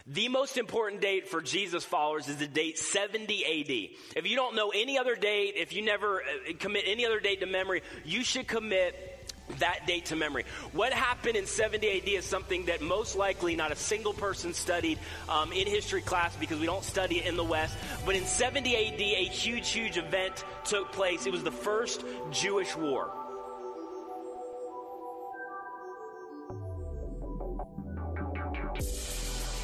The 0.06 0.28
most 0.28 0.56
important 0.56 1.00
date 1.00 1.28
for 1.28 1.40
Jesus 1.40 1.84
followers 1.84 2.28
is 2.28 2.36
the 2.36 2.46
date 2.46 2.78
70 2.78 3.44
AD. 3.44 4.16
If 4.16 4.26
you 4.26 4.36
don't 4.36 4.54
know 4.56 4.70
any 4.70 4.98
other 4.98 5.14
date, 5.14 5.54
if 5.56 5.72
you 5.72 5.82
never 5.82 6.22
uh, 6.22 6.52
commit 6.58 6.84
any 6.86 7.06
other 7.06 7.20
date 7.20 7.40
to 7.40 7.46
memory, 7.46 7.82
you 8.04 8.24
should 8.24 8.48
commit 8.48 9.06
that 9.58 9.86
date 9.86 10.06
to 10.06 10.16
memory. 10.16 10.44
What 10.72 10.92
happened 10.92 11.36
in 11.36 11.46
70 11.46 11.98
AD 11.98 12.08
is 12.08 12.24
something 12.24 12.66
that 12.66 12.80
most 12.80 13.16
likely 13.16 13.56
not 13.56 13.72
a 13.72 13.76
single 13.76 14.12
person 14.12 14.54
studied 14.54 14.98
um, 15.28 15.52
in 15.52 15.66
history 15.66 16.02
class 16.02 16.34
because 16.36 16.58
we 16.60 16.66
don't 16.66 16.84
study 16.84 17.18
it 17.18 17.26
in 17.26 17.36
the 17.36 17.44
West. 17.44 17.76
But 18.06 18.14
in 18.14 18.24
70 18.24 18.74
AD, 18.74 19.00
a 19.00 19.24
huge, 19.24 19.70
huge 19.70 19.98
event 19.98 20.44
took 20.64 20.92
place. 20.92 21.26
It 21.26 21.32
was 21.32 21.42
the 21.42 21.52
first 21.52 22.04
Jewish 22.30 22.76
war. 22.76 23.10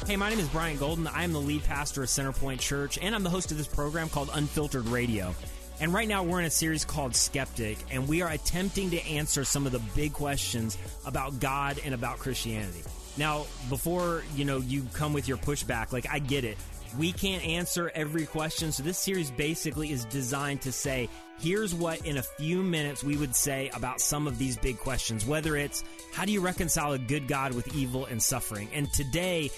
Hey, 0.07 0.15
my 0.15 0.29
name 0.29 0.39
is 0.39 0.47
Brian 0.47 0.77
Golden. 0.77 1.05
I 1.05 1.25
am 1.25 1.33
the 1.33 1.41
lead 1.41 1.65
pastor 1.65 2.01
of 2.01 2.07
Centerpoint 2.07 2.61
Church, 2.61 2.97
and 3.01 3.13
I'm 3.13 3.23
the 3.23 3.29
host 3.29 3.51
of 3.51 3.57
this 3.57 3.67
program 3.67 4.07
called 4.07 4.29
Unfiltered 4.33 4.87
Radio. 4.87 5.35
And 5.81 5.93
right 5.93 6.07
now, 6.07 6.23
we're 6.23 6.39
in 6.39 6.45
a 6.45 6.49
series 6.49 6.85
called 6.85 7.13
Skeptic, 7.13 7.77
and 7.91 8.07
we 8.07 8.21
are 8.21 8.31
attempting 8.31 8.91
to 8.91 9.05
answer 9.05 9.43
some 9.43 9.65
of 9.65 9.73
the 9.73 9.81
big 9.97 10.13
questions 10.13 10.77
about 11.05 11.41
God 11.41 11.81
and 11.83 11.93
about 11.93 12.19
Christianity. 12.19 12.83
Now, 13.17 13.47
before 13.67 14.23
you 14.33 14.45
know, 14.45 14.59
you 14.59 14.87
come 14.93 15.11
with 15.11 15.27
your 15.27 15.35
pushback. 15.35 15.91
Like 15.91 16.07
I 16.09 16.19
get 16.19 16.45
it, 16.45 16.57
we 16.97 17.11
can't 17.11 17.45
answer 17.45 17.91
every 17.93 18.25
question. 18.25 18.71
So 18.71 18.83
this 18.83 18.97
series 18.97 19.29
basically 19.31 19.91
is 19.91 20.05
designed 20.05 20.61
to 20.61 20.71
say, 20.71 21.09
here's 21.39 21.75
what 21.75 22.05
in 22.05 22.17
a 22.17 22.23
few 22.23 22.63
minutes 22.63 23.03
we 23.03 23.17
would 23.17 23.35
say 23.35 23.69
about 23.73 23.99
some 23.99 24.25
of 24.25 24.37
these 24.37 24.57
big 24.57 24.77
questions. 24.79 25.25
Whether 25.25 25.57
it's 25.57 25.83
how 26.13 26.23
do 26.23 26.31
you 26.31 26.39
reconcile 26.39 26.93
a 26.93 26.97
good 26.97 27.27
God 27.27 27.53
with 27.53 27.75
evil 27.75 28.05
and 28.05 28.23
suffering, 28.23 28.69
and 28.73 28.91
today 28.93 29.51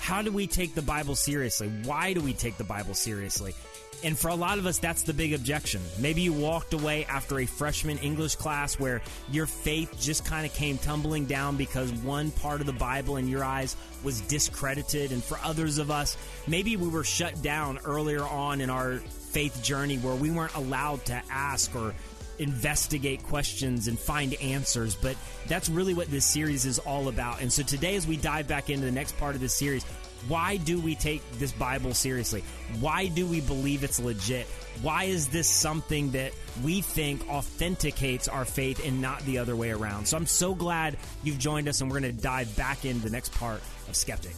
how 0.00 0.22
do 0.22 0.32
we 0.32 0.46
take 0.46 0.74
the 0.74 0.82
Bible 0.82 1.14
seriously? 1.14 1.68
Why 1.84 2.14
do 2.14 2.20
we 2.20 2.32
take 2.32 2.56
the 2.56 2.64
Bible 2.64 2.94
seriously? 2.94 3.54
And 4.02 4.18
for 4.18 4.28
a 4.28 4.34
lot 4.34 4.58
of 4.58 4.64
us, 4.64 4.78
that's 4.78 5.02
the 5.02 5.12
big 5.12 5.34
objection. 5.34 5.82
Maybe 5.98 6.22
you 6.22 6.32
walked 6.32 6.72
away 6.72 7.04
after 7.04 7.38
a 7.38 7.46
freshman 7.46 7.98
English 7.98 8.36
class 8.36 8.80
where 8.80 9.02
your 9.30 9.44
faith 9.44 9.94
just 10.00 10.24
kind 10.24 10.46
of 10.46 10.54
came 10.54 10.78
tumbling 10.78 11.26
down 11.26 11.56
because 11.56 11.92
one 11.92 12.30
part 12.30 12.60
of 12.60 12.66
the 12.66 12.72
Bible 12.72 13.18
in 13.18 13.28
your 13.28 13.44
eyes 13.44 13.76
was 14.02 14.22
discredited. 14.22 15.12
And 15.12 15.22
for 15.22 15.38
others 15.44 15.76
of 15.76 15.90
us, 15.90 16.16
maybe 16.46 16.76
we 16.76 16.88
were 16.88 17.04
shut 17.04 17.42
down 17.42 17.78
earlier 17.84 18.22
on 18.22 18.62
in 18.62 18.70
our 18.70 18.96
faith 18.96 19.62
journey 19.62 19.98
where 19.98 20.14
we 20.14 20.30
weren't 20.30 20.54
allowed 20.54 21.04
to 21.06 21.22
ask 21.30 21.74
or 21.76 21.94
investigate 22.40 23.22
questions 23.22 23.86
and 23.86 23.98
find 23.98 24.34
answers. 24.34 24.96
But 24.96 25.16
that's 25.46 25.68
really 25.68 25.94
what 25.94 26.10
this 26.10 26.24
series 26.24 26.66
is 26.66 26.78
all 26.80 27.08
about. 27.08 27.40
And 27.40 27.52
so 27.52 27.62
today, 27.62 27.96
as 27.96 28.06
we 28.06 28.16
dive 28.16 28.48
back 28.48 28.70
into 28.70 28.86
the 28.86 28.92
next 28.92 29.16
part 29.18 29.34
of 29.34 29.40
this 29.40 29.54
series, 29.54 29.84
why 30.28 30.56
do 30.58 30.80
we 30.80 30.94
take 30.94 31.22
this 31.38 31.52
Bible 31.52 31.94
seriously? 31.94 32.44
Why 32.80 33.08
do 33.08 33.26
we 33.26 33.40
believe 33.40 33.84
it's 33.84 33.98
legit? 33.98 34.46
Why 34.82 35.04
is 35.04 35.28
this 35.28 35.48
something 35.48 36.10
that 36.10 36.32
we 36.62 36.80
think 36.80 37.26
authenticates 37.28 38.28
our 38.28 38.44
faith 38.44 38.84
and 38.84 39.00
not 39.00 39.20
the 39.24 39.38
other 39.38 39.56
way 39.56 39.70
around? 39.70 40.06
So 40.06 40.16
I'm 40.16 40.26
so 40.26 40.54
glad 40.54 40.98
you've 41.22 41.38
joined 41.38 41.68
us, 41.68 41.80
and 41.80 41.90
we're 41.90 42.00
going 42.00 42.14
to 42.14 42.22
dive 42.22 42.54
back 42.56 42.84
into 42.84 43.02
the 43.02 43.10
next 43.10 43.32
part 43.32 43.62
of 43.88 43.96
Skeptic. 43.96 44.34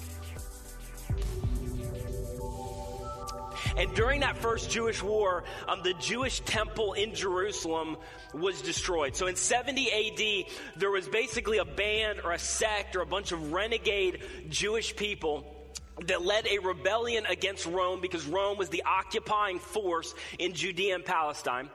And 3.77 3.95
during 3.95 4.21
that 4.21 4.37
first 4.37 4.71
Jewish 4.71 5.03
war, 5.03 5.45
um, 5.67 5.83
the 5.83 5.95
Jewish 5.95 6.41
temple 6.41 6.93
in 6.93 7.15
Jerusalem 7.15 7.97
was 8.35 8.61
destroyed. 8.61 9.17
So 9.17 9.27
in 9.27 9.37
70 9.37 9.91
AD, 9.91 10.53
there 10.77 10.91
was 10.91 11.09
basically 11.09 11.59
a 11.59 11.65
band 11.65 12.21
or 12.23 12.33
a 12.33 12.39
sect 12.39 12.97
or 12.97 13.01
a 13.01 13.07
bunch 13.07 13.33
of 13.33 13.53
renegade 13.53 14.23
Jewish 14.49 14.95
people 14.95 15.57
that 16.07 16.23
led 16.23 16.47
a 16.47 16.59
rebellion 16.59 17.27
against 17.27 17.67
Rome 17.67 18.01
because 18.01 18.27
Rome 18.27 18.59
was 18.59 18.69
the 18.69 18.83
occupying 18.85 19.59
force 19.59 20.15
in 20.39 20.55
Judea 20.55 20.95
and 20.95 21.05
Palestine. 21.05 21.71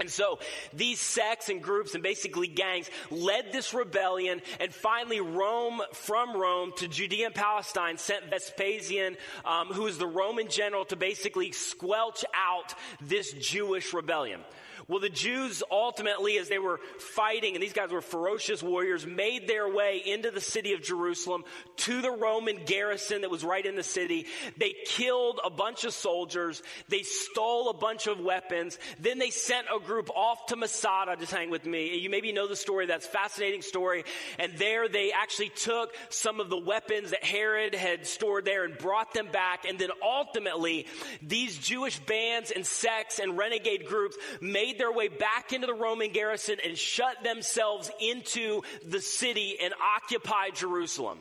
And 0.00 0.10
so 0.10 0.38
these 0.72 1.00
sects 1.00 1.48
and 1.48 1.62
groups 1.62 1.94
and 1.94 2.02
basically 2.02 2.48
gangs 2.48 2.90
led 3.10 3.52
this 3.52 3.74
rebellion 3.74 4.40
and 4.60 4.72
finally 4.72 5.20
Rome, 5.20 5.82
from 5.92 6.36
Rome 6.36 6.72
to 6.76 6.88
Judea 6.88 7.26
and 7.26 7.34
Palestine 7.34 7.98
sent 7.98 8.30
Vespasian, 8.30 9.16
um, 9.44 9.68
who 9.68 9.82
was 9.82 9.98
the 9.98 10.06
Roman 10.06 10.48
general 10.48 10.84
to 10.86 10.96
basically 10.96 11.52
squelch 11.52 12.24
out 12.34 12.74
this 13.00 13.32
Jewish 13.32 13.92
rebellion. 13.92 14.40
Well, 14.88 15.00
the 15.00 15.10
Jews 15.10 15.62
ultimately, 15.70 16.38
as 16.38 16.48
they 16.48 16.58
were 16.58 16.80
fighting, 16.98 17.54
and 17.54 17.62
these 17.62 17.74
guys 17.74 17.90
were 17.90 18.00
ferocious 18.00 18.62
warriors, 18.62 19.06
made 19.06 19.46
their 19.46 19.68
way 19.68 20.02
into 20.04 20.30
the 20.30 20.40
city 20.40 20.72
of 20.72 20.82
Jerusalem 20.82 21.44
to 21.76 22.00
the 22.00 22.10
Roman 22.10 22.64
garrison 22.64 23.20
that 23.20 23.30
was 23.30 23.44
right 23.44 23.64
in 23.64 23.76
the 23.76 23.82
city. 23.82 24.24
They 24.56 24.74
killed 24.86 25.40
a 25.44 25.50
bunch 25.50 25.84
of 25.84 25.92
soldiers. 25.92 26.62
They 26.88 27.02
stole 27.02 27.68
a 27.68 27.74
bunch 27.74 28.06
of 28.06 28.18
weapons. 28.18 28.78
Then 28.98 29.18
they 29.18 29.28
sent 29.28 29.66
a 29.74 29.78
group 29.78 30.08
off 30.16 30.46
to 30.46 30.56
Masada. 30.56 31.16
Just 31.18 31.32
hang 31.32 31.50
with 31.50 31.66
me. 31.66 31.98
You 31.98 32.08
maybe 32.08 32.32
know 32.32 32.48
the 32.48 32.56
story. 32.56 32.86
That's 32.86 33.06
fascinating 33.06 33.60
story. 33.60 34.04
And 34.38 34.56
there 34.56 34.88
they 34.88 35.12
actually 35.12 35.50
took 35.50 35.94
some 36.08 36.40
of 36.40 36.48
the 36.48 36.58
weapons 36.58 37.10
that 37.10 37.24
Herod 37.24 37.74
had 37.74 38.06
stored 38.06 38.46
there 38.46 38.64
and 38.64 38.78
brought 38.78 39.12
them 39.12 39.28
back. 39.30 39.66
And 39.66 39.78
then 39.78 39.90
ultimately, 40.02 40.86
these 41.20 41.58
Jewish 41.58 41.98
bands 41.98 42.50
and 42.50 42.64
sects 42.64 43.18
and 43.18 43.36
renegade 43.36 43.84
groups 43.84 44.16
made 44.40 44.77
their 44.78 44.92
way 44.92 45.08
back 45.08 45.52
into 45.52 45.66
the 45.66 45.74
Roman 45.74 46.12
garrison 46.12 46.56
and 46.64 46.76
shut 46.76 47.22
themselves 47.22 47.90
into 48.00 48.62
the 48.84 49.00
city 49.00 49.58
and 49.60 49.74
occupied 49.96 50.54
Jerusalem. 50.54 51.18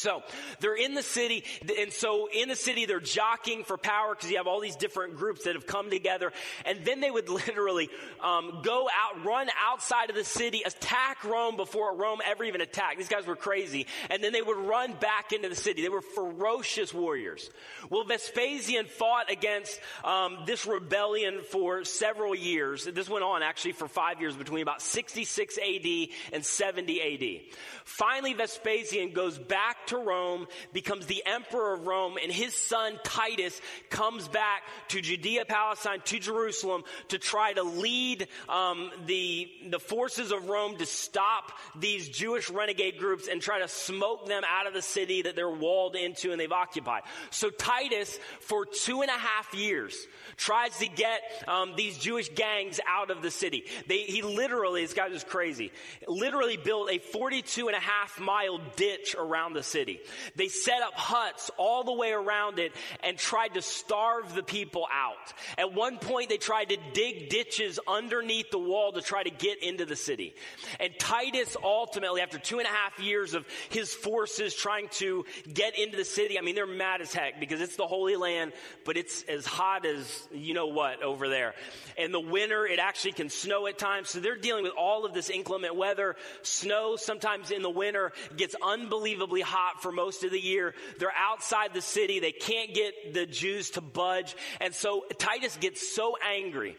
So 0.00 0.22
they're 0.60 0.76
in 0.76 0.94
the 0.94 1.02
city, 1.02 1.44
and 1.78 1.92
so 1.92 2.26
in 2.32 2.48
the 2.48 2.56
city 2.56 2.86
they're 2.86 3.00
jockeying 3.00 3.64
for 3.64 3.76
power 3.76 4.14
because 4.14 4.30
you 4.30 4.38
have 4.38 4.46
all 4.46 4.60
these 4.60 4.76
different 4.76 5.16
groups 5.16 5.44
that 5.44 5.56
have 5.56 5.66
come 5.66 5.90
together, 5.90 6.32
and 6.64 6.86
then 6.86 7.00
they 7.00 7.10
would 7.10 7.28
literally 7.28 7.90
um, 8.24 8.62
go 8.62 8.88
out, 8.88 9.22
run 9.26 9.48
outside 9.62 10.08
of 10.08 10.16
the 10.16 10.24
city, 10.24 10.62
attack 10.64 11.22
Rome 11.22 11.56
before 11.56 11.94
Rome 11.94 12.20
ever 12.26 12.44
even 12.44 12.62
attacked. 12.62 12.96
These 12.96 13.08
guys 13.08 13.26
were 13.26 13.36
crazy, 13.36 13.86
and 14.08 14.24
then 14.24 14.32
they 14.32 14.40
would 14.40 14.56
run 14.56 14.94
back 14.94 15.32
into 15.32 15.50
the 15.50 15.54
city. 15.54 15.82
They 15.82 15.90
were 15.90 16.00
ferocious 16.00 16.94
warriors. 16.94 17.50
Well, 17.90 18.04
Vespasian 18.04 18.86
fought 18.86 19.30
against 19.30 19.78
um, 20.02 20.44
this 20.46 20.64
rebellion 20.64 21.40
for 21.50 21.84
several 21.84 22.34
years. 22.34 22.84
This 22.84 23.10
went 23.10 23.24
on 23.24 23.42
actually 23.42 23.72
for 23.72 23.86
five 23.86 24.18
years 24.18 24.34
between 24.34 24.62
about 24.62 24.80
66 24.80 25.58
AD 25.58 26.08
and 26.32 26.42
70 26.42 27.02
AD. 27.02 27.54
Finally, 27.84 28.32
Vespasian 28.32 29.12
goes 29.12 29.36
back 29.36 29.88
to 29.90 29.98
Rome, 29.98 30.46
becomes 30.72 31.06
the 31.06 31.22
emperor 31.24 31.74
of 31.74 31.86
Rome, 31.86 32.16
and 32.22 32.32
his 32.32 32.54
son 32.54 32.98
Titus 33.04 33.60
comes 33.90 34.26
back 34.28 34.62
to 34.88 35.00
Judea, 35.00 35.44
Palestine, 35.44 36.00
to 36.06 36.18
Jerusalem 36.18 36.82
to 37.08 37.18
try 37.18 37.52
to 37.52 37.62
lead 37.62 38.26
um, 38.48 38.90
the 39.06 39.48
the 39.70 39.78
forces 39.78 40.32
of 40.32 40.48
Rome 40.48 40.76
to 40.76 40.86
stop 40.86 41.52
these 41.78 42.08
Jewish 42.08 42.50
renegade 42.50 42.98
groups 42.98 43.28
and 43.28 43.40
try 43.40 43.60
to 43.60 43.68
smoke 43.68 44.26
them 44.26 44.42
out 44.48 44.66
of 44.66 44.74
the 44.74 44.82
city 44.82 45.22
that 45.22 45.36
they're 45.36 45.50
walled 45.50 45.96
into 45.96 46.32
and 46.32 46.40
they've 46.40 46.50
occupied. 46.50 47.02
So 47.30 47.50
Titus, 47.50 48.18
for 48.40 48.64
two 48.64 49.02
and 49.02 49.10
a 49.10 49.14
half 49.18 49.54
years, 49.54 50.06
tries 50.36 50.76
to 50.78 50.88
get 50.88 51.20
um, 51.46 51.74
these 51.76 51.98
Jewish 51.98 52.28
gangs 52.30 52.80
out 52.88 53.10
of 53.10 53.22
the 53.22 53.30
city. 53.30 53.64
They, 53.86 53.98
he 53.98 54.22
literally, 54.22 54.82
this 54.82 54.94
guy 54.94 55.08
was 55.08 55.24
crazy, 55.24 55.72
literally 56.06 56.56
built 56.56 56.90
a 56.90 56.98
42 56.98 57.68
and 57.68 57.76
a 57.76 57.80
half 57.80 58.20
mile 58.20 58.60
ditch 58.76 59.14
around 59.18 59.54
the 59.54 59.62
city. 59.70 60.00
They 60.36 60.48
set 60.48 60.82
up 60.82 60.94
huts 60.94 61.50
all 61.56 61.84
the 61.84 61.92
way 61.92 62.12
around 62.12 62.58
it 62.58 62.72
and 63.02 63.16
tried 63.16 63.54
to 63.54 63.62
starve 63.62 64.34
the 64.34 64.42
people 64.42 64.86
out. 64.92 65.32
At 65.56 65.72
one 65.72 65.98
point, 65.98 66.28
they 66.28 66.36
tried 66.36 66.70
to 66.70 66.76
dig 66.92 67.28
ditches 67.28 67.78
underneath 67.86 68.50
the 68.50 68.58
wall 68.58 68.92
to 68.92 69.02
try 69.02 69.22
to 69.22 69.30
get 69.30 69.62
into 69.62 69.84
the 69.84 69.96
city. 69.96 70.34
And 70.78 70.92
Titus 70.98 71.56
ultimately, 71.62 72.20
after 72.20 72.38
two 72.38 72.58
and 72.58 72.66
a 72.66 72.70
half 72.70 72.98
years 72.98 73.34
of 73.34 73.46
his 73.68 73.94
forces 73.94 74.54
trying 74.54 74.88
to 74.92 75.24
get 75.52 75.78
into 75.78 75.96
the 75.96 76.04
city, 76.04 76.38
I 76.38 76.42
mean, 76.42 76.54
they're 76.54 76.66
mad 76.66 77.00
as 77.00 77.12
heck 77.12 77.40
because 77.40 77.60
it's 77.60 77.76
the 77.76 77.86
Holy 77.86 78.16
Land, 78.16 78.52
but 78.84 78.96
it's 78.96 79.22
as 79.24 79.46
hot 79.46 79.86
as 79.86 80.28
you 80.32 80.54
know 80.54 80.66
what 80.66 81.02
over 81.02 81.28
there. 81.28 81.54
In 81.96 82.12
the 82.12 82.20
winter, 82.20 82.66
it 82.66 82.78
actually 82.78 83.12
can 83.12 83.28
snow 83.28 83.66
at 83.66 83.78
times. 83.78 84.10
So 84.10 84.20
they're 84.20 84.36
dealing 84.36 84.64
with 84.64 84.72
all 84.76 85.04
of 85.04 85.14
this 85.14 85.30
inclement 85.30 85.76
weather. 85.76 86.16
Snow 86.42 86.96
sometimes 86.96 87.50
in 87.50 87.62
the 87.62 87.70
winter 87.70 88.12
gets 88.36 88.54
unbelievably 88.62 89.42
hot 89.60 89.82
for 89.82 89.92
most 89.92 90.24
of 90.24 90.30
the 90.30 90.40
year. 90.40 90.74
They're 90.98 91.12
outside 91.16 91.74
the 91.74 91.82
city. 91.82 92.20
They 92.20 92.32
can't 92.32 92.74
get 92.74 93.14
the 93.14 93.26
Jews 93.26 93.70
to 93.70 93.80
budge. 93.80 94.34
And 94.60 94.74
so 94.74 95.04
Titus 95.18 95.56
gets 95.56 95.94
so 95.94 96.16
angry 96.24 96.76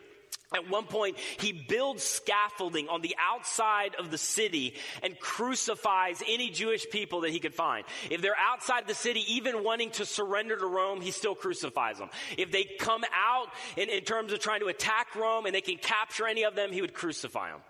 at 0.54 0.70
one 0.70 0.84
point, 0.84 1.18
he 1.38 1.54
builds 1.54 2.04
scaffolding 2.04 2.90
on 2.90 3.02
the 3.02 3.16
outside 3.18 3.96
of 3.96 4.12
the 4.12 4.18
city 4.18 4.76
and 5.02 5.18
crucifies 5.18 6.22
any 6.28 6.50
Jewish 6.50 6.90
people 6.90 7.22
that 7.22 7.32
he 7.32 7.40
could 7.40 7.54
find. 7.54 7.86
If 8.10 8.22
they're 8.22 8.38
outside 8.38 8.86
the 8.86 8.94
city, 8.94 9.24
even 9.36 9.64
wanting 9.64 9.92
to 9.92 10.06
surrender 10.06 10.58
to 10.58 10.66
Rome, 10.66 11.00
he 11.00 11.12
still 11.12 11.36
crucifies 11.36 12.00
them. 12.00 12.10
If 12.38 12.52
they 12.52 12.66
come 12.66 13.06
out 13.16 13.48
in, 13.78 13.88
in 13.88 14.04
terms 14.04 14.34
of 14.34 14.40
trying 14.40 14.60
to 14.60 14.68
attack 14.68 15.16
Rome 15.16 15.46
and 15.46 15.56
they 15.56 15.62
can 15.62 15.78
capture 15.78 16.28
any 16.28 16.44
of 16.44 16.54
them, 16.54 16.74
he 16.74 16.82
would 16.82 16.94
crucify 16.94 17.52
them. 17.52 17.62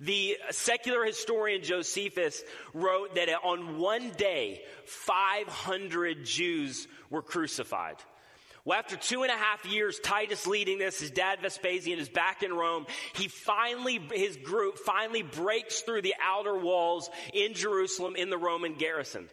The 0.00 0.36
secular 0.50 1.04
historian 1.04 1.62
Josephus 1.62 2.42
wrote 2.74 3.14
that 3.14 3.28
on 3.42 3.78
one 3.78 4.10
day, 4.10 4.62
500 4.84 6.24
Jews 6.24 6.86
were 7.10 7.22
crucified. 7.22 7.96
Well, 8.64 8.76
after 8.76 8.96
two 8.96 9.22
and 9.22 9.30
a 9.30 9.36
half 9.36 9.64
years, 9.64 10.00
Titus 10.00 10.44
leading 10.48 10.78
this, 10.78 10.98
his 10.98 11.12
dad 11.12 11.38
Vespasian 11.40 12.00
is 12.00 12.08
back 12.08 12.42
in 12.42 12.52
Rome. 12.52 12.86
He 13.14 13.28
finally, 13.28 14.00
his 14.12 14.36
group 14.36 14.78
finally 14.78 15.22
breaks 15.22 15.82
through 15.82 16.02
the 16.02 16.16
outer 16.20 16.56
walls 16.56 17.08
in 17.32 17.54
Jerusalem 17.54 18.16
in 18.16 18.28
the 18.28 18.36
Roman 18.36 18.74
garrison. 18.74 19.28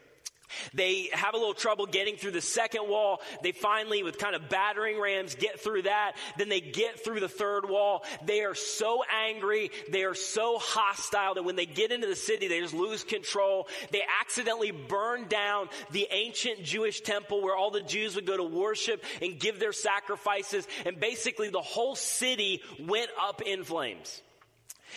They 0.73 1.09
have 1.13 1.33
a 1.33 1.37
little 1.37 1.53
trouble 1.53 1.85
getting 1.85 2.15
through 2.15 2.31
the 2.31 2.41
second 2.41 2.87
wall. 2.87 3.21
They 3.41 3.51
finally, 3.51 4.03
with 4.03 4.17
kind 4.17 4.35
of 4.35 4.49
battering 4.49 4.99
rams, 4.99 5.35
get 5.35 5.59
through 5.59 5.83
that. 5.83 6.13
Then 6.37 6.49
they 6.49 6.61
get 6.61 7.03
through 7.03 7.19
the 7.19 7.29
third 7.29 7.67
wall. 7.69 8.03
They 8.25 8.41
are 8.41 8.55
so 8.55 9.03
angry. 9.11 9.71
They 9.89 10.03
are 10.03 10.15
so 10.15 10.57
hostile 10.57 11.35
that 11.35 11.43
when 11.43 11.55
they 11.55 11.65
get 11.65 11.91
into 11.91 12.07
the 12.07 12.15
city, 12.15 12.47
they 12.47 12.59
just 12.59 12.73
lose 12.73 13.03
control. 13.03 13.67
They 13.91 14.01
accidentally 14.21 14.71
burn 14.71 15.27
down 15.27 15.69
the 15.91 16.07
ancient 16.11 16.63
Jewish 16.63 17.01
temple 17.01 17.41
where 17.41 17.55
all 17.55 17.71
the 17.71 17.81
Jews 17.81 18.15
would 18.15 18.25
go 18.25 18.37
to 18.37 18.43
worship 18.43 19.03
and 19.21 19.39
give 19.39 19.59
their 19.59 19.73
sacrifices. 19.73 20.67
And 20.85 20.99
basically 20.99 21.49
the 21.49 21.61
whole 21.61 21.95
city 21.95 22.61
went 22.79 23.09
up 23.21 23.41
in 23.41 23.63
flames. 23.63 24.21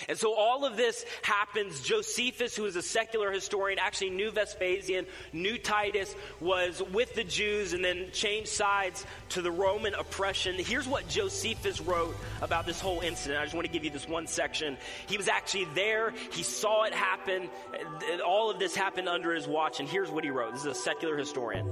And 0.08 0.18
so 0.18 0.34
all 0.34 0.64
of 0.64 0.76
this 0.76 1.04
happens. 1.22 1.80
Josephus, 1.80 2.56
who 2.56 2.64
is 2.64 2.76
a 2.76 2.82
secular 2.82 3.30
historian, 3.30 3.78
actually 3.78 4.10
knew 4.10 4.30
Vespasian, 4.30 5.06
knew 5.32 5.58
Titus, 5.58 6.14
was 6.40 6.82
with 6.92 7.14
the 7.14 7.24
Jews, 7.24 7.72
and 7.72 7.84
then 7.84 8.10
changed 8.12 8.48
sides 8.48 9.04
to 9.30 9.42
the 9.42 9.50
Roman 9.50 9.94
oppression. 9.94 10.56
Here's 10.56 10.88
what 10.88 11.08
Josephus 11.08 11.80
wrote 11.80 12.16
about 12.42 12.66
this 12.66 12.80
whole 12.80 13.00
incident. 13.00 13.40
I 13.40 13.44
just 13.44 13.54
want 13.54 13.66
to 13.66 13.72
give 13.72 13.84
you 13.84 13.90
this 13.90 14.08
one 14.08 14.26
section. 14.26 14.76
He 15.08 15.16
was 15.16 15.28
actually 15.28 15.66
there, 15.74 16.12
he 16.32 16.42
saw 16.42 16.84
it 16.84 16.92
happen. 16.92 17.48
All 18.24 18.50
of 18.50 18.58
this 18.58 18.74
happened 18.74 19.08
under 19.08 19.34
his 19.34 19.46
watch, 19.46 19.80
and 19.80 19.88
here's 19.88 20.10
what 20.10 20.24
he 20.24 20.30
wrote. 20.30 20.52
This 20.52 20.62
is 20.62 20.66
a 20.66 20.74
secular 20.74 21.16
historian. 21.16 21.66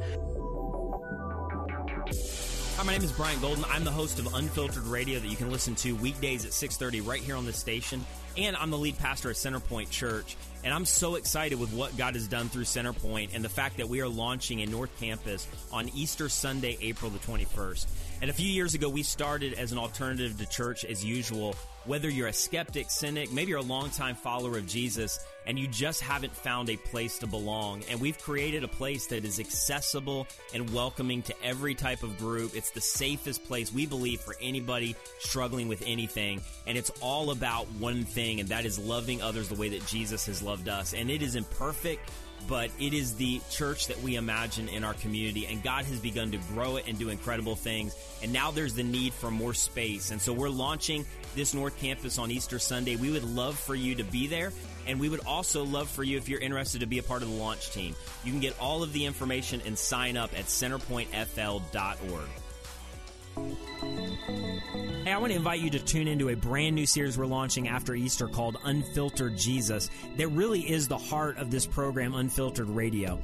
My 2.84 2.92
name 2.92 3.02
is 3.02 3.12
Brian 3.12 3.40
Golden. 3.40 3.64
I'm 3.70 3.82
the 3.82 3.90
host 3.90 4.18
of 4.18 4.34
Unfiltered 4.34 4.84
Radio 4.84 5.18
that 5.18 5.28
you 5.28 5.36
can 5.36 5.50
listen 5.50 5.74
to 5.76 5.92
weekdays 5.96 6.44
at 6.44 6.52
6:30 6.52 7.00
right 7.00 7.22
here 7.22 7.34
on 7.34 7.46
this 7.46 7.58
station, 7.58 8.04
and 8.36 8.56
I'm 8.56 8.70
the 8.70 8.78
lead 8.78 8.98
pastor 8.98 9.30
at 9.30 9.36
Centerpoint 9.36 9.90
Church. 9.90 10.36
And 10.64 10.72
I'm 10.72 10.86
so 10.86 11.16
excited 11.16 11.60
with 11.60 11.74
what 11.74 11.94
God 11.98 12.14
has 12.14 12.26
done 12.26 12.48
through 12.48 12.64
Centerpoint 12.64 13.34
and 13.34 13.44
the 13.44 13.50
fact 13.50 13.76
that 13.76 13.88
we 13.88 14.00
are 14.00 14.08
launching 14.08 14.62
a 14.62 14.66
North 14.66 14.98
Campus 14.98 15.46
on 15.70 15.90
Easter 15.90 16.30
Sunday, 16.30 16.78
April 16.80 17.10
the 17.10 17.18
21st. 17.18 17.86
And 18.22 18.30
a 18.30 18.32
few 18.32 18.48
years 18.48 18.72
ago, 18.72 18.88
we 18.88 19.02
started 19.02 19.52
as 19.52 19.72
an 19.72 19.78
alternative 19.78 20.38
to 20.38 20.48
church 20.48 20.86
as 20.86 21.04
usual. 21.04 21.54
Whether 21.84 22.08
you're 22.08 22.28
a 22.28 22.32
skeptic, 22.32 22.90
cynic, 22.90 23.30
maybe 23.30 23.50
you're 23.50 23.58
a 23.58 23.62
longtime 23.62 24.14
follower 24.14 24.56
of 24.56 24.66
Jesus, 24.66 25.22
and 25.46 25.58
you 25.58 25.66
just 25.68 26.00
haven't 26.00 26.34
found 26.34 26.70
a 26.70 26.78
place 26.78 27.18
to 27.18 27.26
belong. 27.26 27.82
And 27.90 28.00
we've 28.00 28.18
created 28.18 28.64
a 28.64 28.68
place 28.68 29.08
that 29.08 29.26
is 29.26 29.38
accessible 29.38 30.26
and 30.54 30.72
welcoming 30.72 31.20
to 31.24 31.34
every 31.42 31.74
type 31.74 32.02
of 32.02 32.16
group. 32.16 32.56
It's 32.56 32.70
the 32.70 32.80
safest 32.80 33.44
place 33.44 33.70
we 33.70 33.84
believe 33.84 34.22
for 34.22 34.34
anybody 34.40 34.96
struggling 35.18 35.68
with 35.68 35.82
anything. 35.86 36.40
And 36.66 36.78
it's 36.78 36.90
all 37.02 37.30
about 37.30 37.66
one 37.72 38.04
thing, 38.04 38.23
and 38.40 38.48
that 38.48 38.64
is 38.64 38.78
loving 38.78 39.22
others 39.22 39.48
the 39.48 39.54
way 39.54 39.68
that 39.70 39.86
Jesus 39.86 40.26
has 40.26 40.42
loved 40.42 40.68
us. 40.68 40.94
And 40.94 41.10
it 41.10 41.22
is 41.22 41.36
imperfect 41.36 42.10
but 42.48 42.70
it 42.78 42.92
is 42.92 43.14
the 43.14 43.40
church 43.50 43.88
that 43.88 44.00
we 44.02 44.16
imagine 44.16 44.68
in 44.68 44.84
our 44.84 44.94
community, 44.94 45.46
and 45.46 45.62
God 45.62 45.84
has 45.86 45.98
begun 45.98 46.30
to 46.32 46.38
grow 46.52 46.76
it 46.76 46.84
and 46.86 46.98
do 46.98 47.08
incredible 47.08 47.56
things. 47.56 47.96
And 48.22 48.32
now 48.32 48.50
there's 48.50 48.74
the 48.74 48.82
need 48.82 49.14
for 49.14 49.30
more 49.30 49.54
space. 49.54 50.10
And 50.10 50.20
so 50.20 50.32
we're 50.32 50.50
launching 50.50 51.06
this 51.34 51.54
North 51.54 51.78
Campus 51.78 52.18
on 52.18 52.30
Easter 52.30 52.58
Sunday. 52.58 52.96
We 52.96 53.10
would 53.10 53.24
love 53.24 53.58
for 53.58 53.74
you 53.74 53.94
to 53.96 54.04
be 54.04 54.26
there. 54.26 54.52
And 54.86 55.00
we 55.00 55.08
would 55.08 55.24
also 55.26 55.64
love 55.64 55.88
for 55.88 56.02
you, 56.02 56.18
if 56.18 56.28
you're 56.28 56.40
interested, 56.40 56.80
to 56.80 56.86
be 56.86 56.98
a 56.98 57.02
part 57.02 57.22
of 57.22 57.30
the 57.30 57.36
launch 57.36 57.70
team. 57.70 57.94
You 58.22 58.32
can 58.32 58.40
get 58.40 58.58
all 58.60 58.82
of 58.82 58.92
the 58.92 59.06
information 59.06 59.62
and 59.64 59.78
sign 59.78 60.18
up 60.18 60.38
at 60.38 60.44
centerpointfl.org. 60.44 62.43
Hey, 63.36 65.12
I 65.12 65.18
want 65.18 65.32
to 65.32 65.36
invite 65.36 65.60
you 65.60 65.70
to 65.70 65.78
tune 65.78 66.08
into 66.08 66.28
a 66.28 66.36
brand 66.36 66.74
new 66.74 66.86
series 66.86 67.18
we're 67.18 67.26
launching 67.26 67.68
after 67.68 67.94
Easter 67.94 68.28
called 68.28 68.58
Unfiltered 68.64 69.36
Jesus 69.36 69.90
that 70.16 70.28
really 70.28 70.60
is 70.60 70.88
the 70.88 70.98
heart 70.98 71.38
of 71.38 71.50
this 71.50 71.66
program, 71.66 72.14
Unfiltered 72.14 72.68
Radio. 72.68 73.20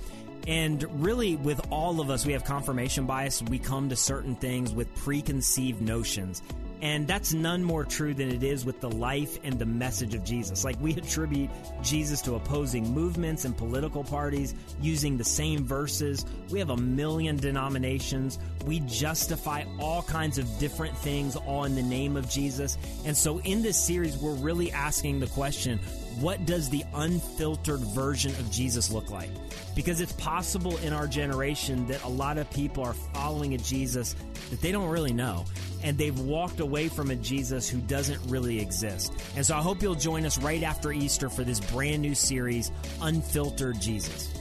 And 0.47 1.03
really, 1.03 1.37
with 1.37 1.61
all 1.71 2.01
of 2.01 2.11
us, 2.11 2.25
we 2.25 2.33
have 2.33 2.45
confirmation 2.45 3.07
bias. 3.07 3.43
We 3.43 3.59
come 3.59 3.89
to 3.91 3.97
certain 3.97 4.35
things 4.35 4.73
with 4.73 4.93
preconceived 4.95 5.81
notions. 5.81 6.43
And 6.83 7.07
that's 7.07 7.35
none 7.35 7.63
more 7.63 7.85
true 7.85 8.15
than 8.15 8.31
it 8.31 8.43
is 8.43 8.65
with 8.65 8.81
the 8.81 8.91
life 8.91 9.39
and 9.45 9.59
the 9.59 9.67
message 9.67 10.15
of 10.15 10.25
Jesus. 10.25 10.65
Like 10.65 10.81
we 10.81 10.95
attribute 10.95 11.51
Jesus 11.83 12.23
to 12.23 12.37
opposing 12.37 12.95
movements 12.95 13.45
and 13.45 13.55
political 13.57 14.03
parties 14.03 14.55
using 14.81 15.19
the 15.19 15.25
same 15.25 15.65
verses. 15.67 16.25
We 16.51 16.59
have 16.59 16.71
a 16.71 16.77
million 16.77 17.37
denominations. 17.37 18.39
We 18.65 18.81
justify 18.81 19.65
all 19.79 20.03
kinds 20.03 20.39
of 20.39 20.59
different 20.59 20.97
things 20.97 21.37
all 21.37 21.65
in 21.65 21.75
the 21.75 21.83
name 21.83 22.17
of 22.17 22.31
Jesus. 22.31 22.79
And 23.05 23.15
so 23.15 23.41
in 23.41 23.61
this 23.61 23.79
series, 23.79 24.17
we're 24.17 24.35
really 24.37 24.73
asking 24.73 25.21
the 25.21 25.27
question, 25.27 25.81
what 26.21 26.45
does 26.45 26.69
the 26.69 26.85
unfiltered 26.95 27.81
version 27.81 28.31
of 28.33 28.51
Jesus 28.51 28.91
look 28.91 29.11
like? 29.11 29.31
Because 29.75 30.01
it's 30.01 30.13
possible 30.13 30.77
in 30.79 30.93
our 30.93 31.07
generation 31.07 31.87
that 31.87 32.03
a 32.05 32.09
lot 32.09 32.37
of 32.37 32.51
people 32.51 32.85
are 32.85 32.93
following 32.93 33.55
a 33.55 33.59
Jesus 33.59 34.15
that 34.51 34.61
they 34.61 34.71
don't 34.71 34.91
really 34.91 35.13
know 35.13 35.45
and 35.83 35.97
they've 35.97 36.19
walked 36.19 36.61
away 36.61 36.89
from 36.89 37.11
a 37.11 37.17
Jesus 37.17 37.69
who 37.69 37.79
doesn't 37.81 38.21
really 38.29 38.61
exist. 38.61 39.13
And 39.35 39.47
so 39.47 39.57
I 39.57 39.63
hope 39.63 39.83
you'll 39.83 39.95
join 39.95 40.27
us 40.27 40.39
right 40.39 40.63
after 40.63 40.93
Easter 40.93 41.31
for 41.31 41.43
this 41.43 41.61
brand 41.61 42.03
new 42.03 42.15
series, 42.15 42.71
Unfiltered 43.01 43.81
Jesus. 43.81 44.33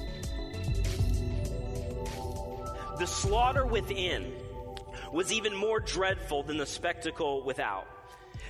The 2.98 3.06
slaughter 3.08 3.66
within 3.66 4.34
was 5.14 5.32
even 5.32 5.56
more 5.56 5.80
dreadful 5.80 6.44
than 6.44 6.58
the 6.58 6.66
spectacle 6.66 7.42
without. 7.44 7.88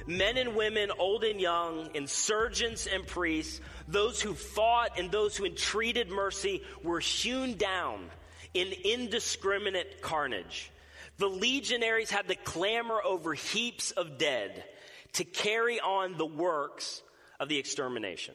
Men 0.10 0.40
and 0.40 0.56
women, 0.56 0.90
old 0.98 1.24
and 1.24 1.40
young, 1.40 1.92
insurgents 1.94 2.88
and 2.88 3.06
priests, 3.06 3.62
those 3.88 4.20
who 4.20 4.34
fought 4.34 4.98
and 4.98 5.12
those 5.12 5.38
who 5.38 5.46
entreated 5.46 6.10
mercy 6.10 6.64
were 6.82 7.00
hewn 7.00 7.58
down 7.58 8.10
in 8.56 8.74
indiscriminate 8.84 10.02
carnage. 10.02 10.72
The 11.20 11.28
legionaries 11.28 12.10
had 12.10 12.28
to 12.28 12.34
clamor 12.34 13.00
over 13.06 13.36
heaps 13.36 13.92
of 13.92 14.18
dead 14.18 14.64
to 15.14 15.24
carry 15.24 15.80
on 15.80 16.18
the 16.18 16.26
works 16.26 17.04
of 17.40 17.48
the 17.48 17.60
extermination. 17.60 18.34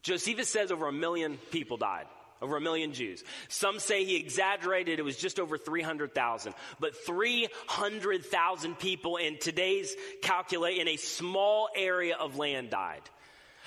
Josephus 0.00 0.48
says 0.48 0.72
over 0.72 0.88
a 0.88 0.92
million 0.92 1.36
people 1.50 1.76
died. 1.76 2.06
Over 2.42 2.56
a 2.56 2.60
million 2.60 2.92
Jews. 2.92 3.22
Some 3.48 3.78
say 3.78 4.04
he 4.04 4.16
exaggerated, 4.16 4.98
it 4.98 5.02
was 5.02 5.16
just 5.16 5.38
over 5.38 5.56
300,000. 5.56 6.54
But 6.80 6.96
300,000 7.06 8.78
people 8.78 9.16
in 9.16 9.38
today's 9.38 9.94
calculate 10.22 10.78
in 10.78 10.88
a 10.88 10.96
small 10.96 11.68
area 11.76 12.16
of 12.16 12.36
land 12.36 12.70
died. 12.70 13.02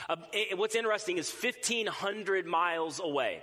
Uh, 0.09 0.17
what's 0.55 0.75
interesting 0.75 1.17
is 1.17 1.31
1,500 1.31 2.45
miles 2.45 2.99
away 3.01 3.41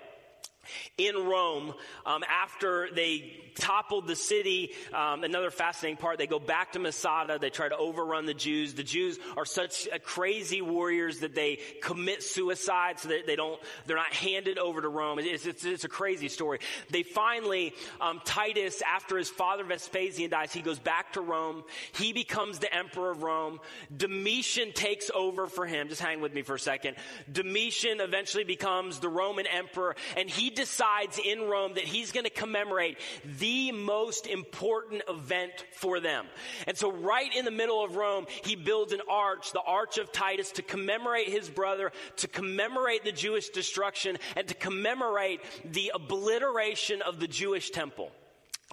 in 0.96 1.16
Rome 1.16 1.74
um, 2.06 2.22
after 2.28 2.88
they 2.94 3.36
toppled 3.54 4.06
the 4.06 4.16
city. 4.16 4.72
Um, 4.92 5.24
another 5.24 5.50
fascinating 5.50 5.96
part, 5.96 6.18
they 6.18 6.26
go 6.26 6.38
back 6.38 6.72
to 6.72 6.78
Masada. 6.78 7.38
They 7.38 7.50
try 7.50 7.68
to 7.68 7.76
overrun 7.76 8.26
the 8.26 8.34
Jews. 8.34 8.74
The 8.74 8.82
Jews 8.82 9.18
are 9.36 9.44
such 9.44 9.88
crazy 10.04 10.62
warriors 10.62 11.20
that 11.20 11.34
they 11.34 11.58
commit 11.82 12.22
suicide 12.22 12.98
so 12.98 13.08
that 13.08 13.26
they 13.26 13.36
don't, 13.36 13.60
they're 13.86 13.96
not 13.96 14.12
handed 14.12 14.58
over 14.58 14.80
to 14.80 14.88
Rome. 14.88 15.18
It's, 15.18 15.46
it's, 15.46 15.64
it's 15.64 15.84
a 15.84 15.88
crazy 15.88 16.28
story. 16.28 16.60
They 16.90 17.02
finally, 17.02 17.74
um, 18.00 18.20
Titus, 18.24 18.82
after 18.82 19.18
his 19.18 19.28
father 19.28 19.64
Vespasian 19.64 20.30
dies, 20.30 20.52
he 20.52 20.62
goes 20.62 20.78
back 20.78 21.14
to 21.14 21.20
Rome. 21.20 21.64
He 21.92 22.12
becomes 22.12 22.58
the 22.58 22.72
emperor 22.74 23.10
of 23.10 23.22
Rome. 23.22 23.60
Domitian 23.94 24.72
takes 24.72 25.10
over 25.14 25.46
for 25.46 25.66
him. 25.66 25.88
Just 25.88 26.00
hang 26.00 26.20
with 26.20 26.32
me 26.32 26.42
for 26.42 26.54
a 26.54 26.60
second. 26.60 26.96
Domitian 27.30 28.00
eventually 28.00 28.44
becomes 28.44 29.00
the 29.00 29.08
Roman 29.08 29.46
emperor 29.46 29.96
and 30.16 30.28
he 30.28 30.50
decides 30.52 31.18
in 31.18 31.42
Rome 31.42 31.74
that 31.74 31.84
he's 31.84 32.12
going 32.12 32.24
to 32.24 32.30
commemorate 32.30 32.98
the 33.38 33.72
most 33.72 34.26
important 34.26 35.02
event 35.08 35.52
for 35.74 36.00
them. 36.00 36.26
And 36.66 36.76
so 36.76 36.92
right 36.92 37.34
in 37.34 37.44
the 37.44 37.50
middle 37.50 37.84
of 37.84 37.96
Rome, 37.96 38.26
he 38.44 38.56
builds 38.56 38.92
an 38.92 39.00
arch, 39.10 39.52
the 39.52 39.60
Arch 39.60 39.98
of 39.98 40.12
Titus, 40.12 40.52
to 40.52 40.62
commemorate 40.62 41.28
his 41.28 41.48
brother, 41.48 41.92
to 42.16 42.28
commemorate 42.28 43.04
the 43.04 43.12
Jewish 43.12 43.48
destruction, 43.50 44.18
and 44.36 44.48
to 44.48 44.54
commemorate 44.54 45.40
the 45.64 45.92
obliteration 45.94 47.02
of 47.02 47.20
the 47.20 47.28
Jewish 47.28 47.70
temple. 47.70 48.10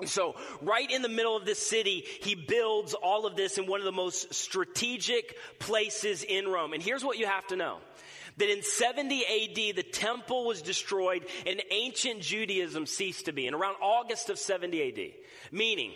So, 0.05 0.35
right 0.61 0.89
in 0.89 1.01
the 1.01 1.09
middle 1.09 1.35
of 1.35 1.45
this 1.45 1.59
city, 1.59 2.05
he 2.21 2.35
builds 2.35 2.93
all 2.93 3.25
of 3.25 3.35
this 3.35 3.57
in 3.57 3.67
one 3.67 3.81
of 3.81 3.85
the 3.85 3.91
most 3.91 4.33
strategic 4.33 5.35
places 5.59 6.23
in 6.23 6.47
Rome. 6.47 6.73
And 6.73 6.81
here's 6.81 7.03
what 7.03 7.17
you 7.17 7.25
have 7.25 7.47
to 7.47 7.55
know 7.55 7.79
that 8.39 8.51
in 8.51 8.63
70 8.63 9.23
AD, 9.25 9.75
the 9.75 9.83
temple 9.83 10.45
was 10.45 10.61
destroyed 10.61 11.25
and 11.45 11.61
ancient 11.71 12.21
Judaism 12.21 12.85
ceased 12.85 13.25
to 13.25 13.31
be. 13.31 13.47
And 13.47 13.55
around 13.55 13.75
August 13.81 14.29
of 14.29 14.39
70 14.39 14.89
AD, 14.89 15.11
meaning, 15.51 15.91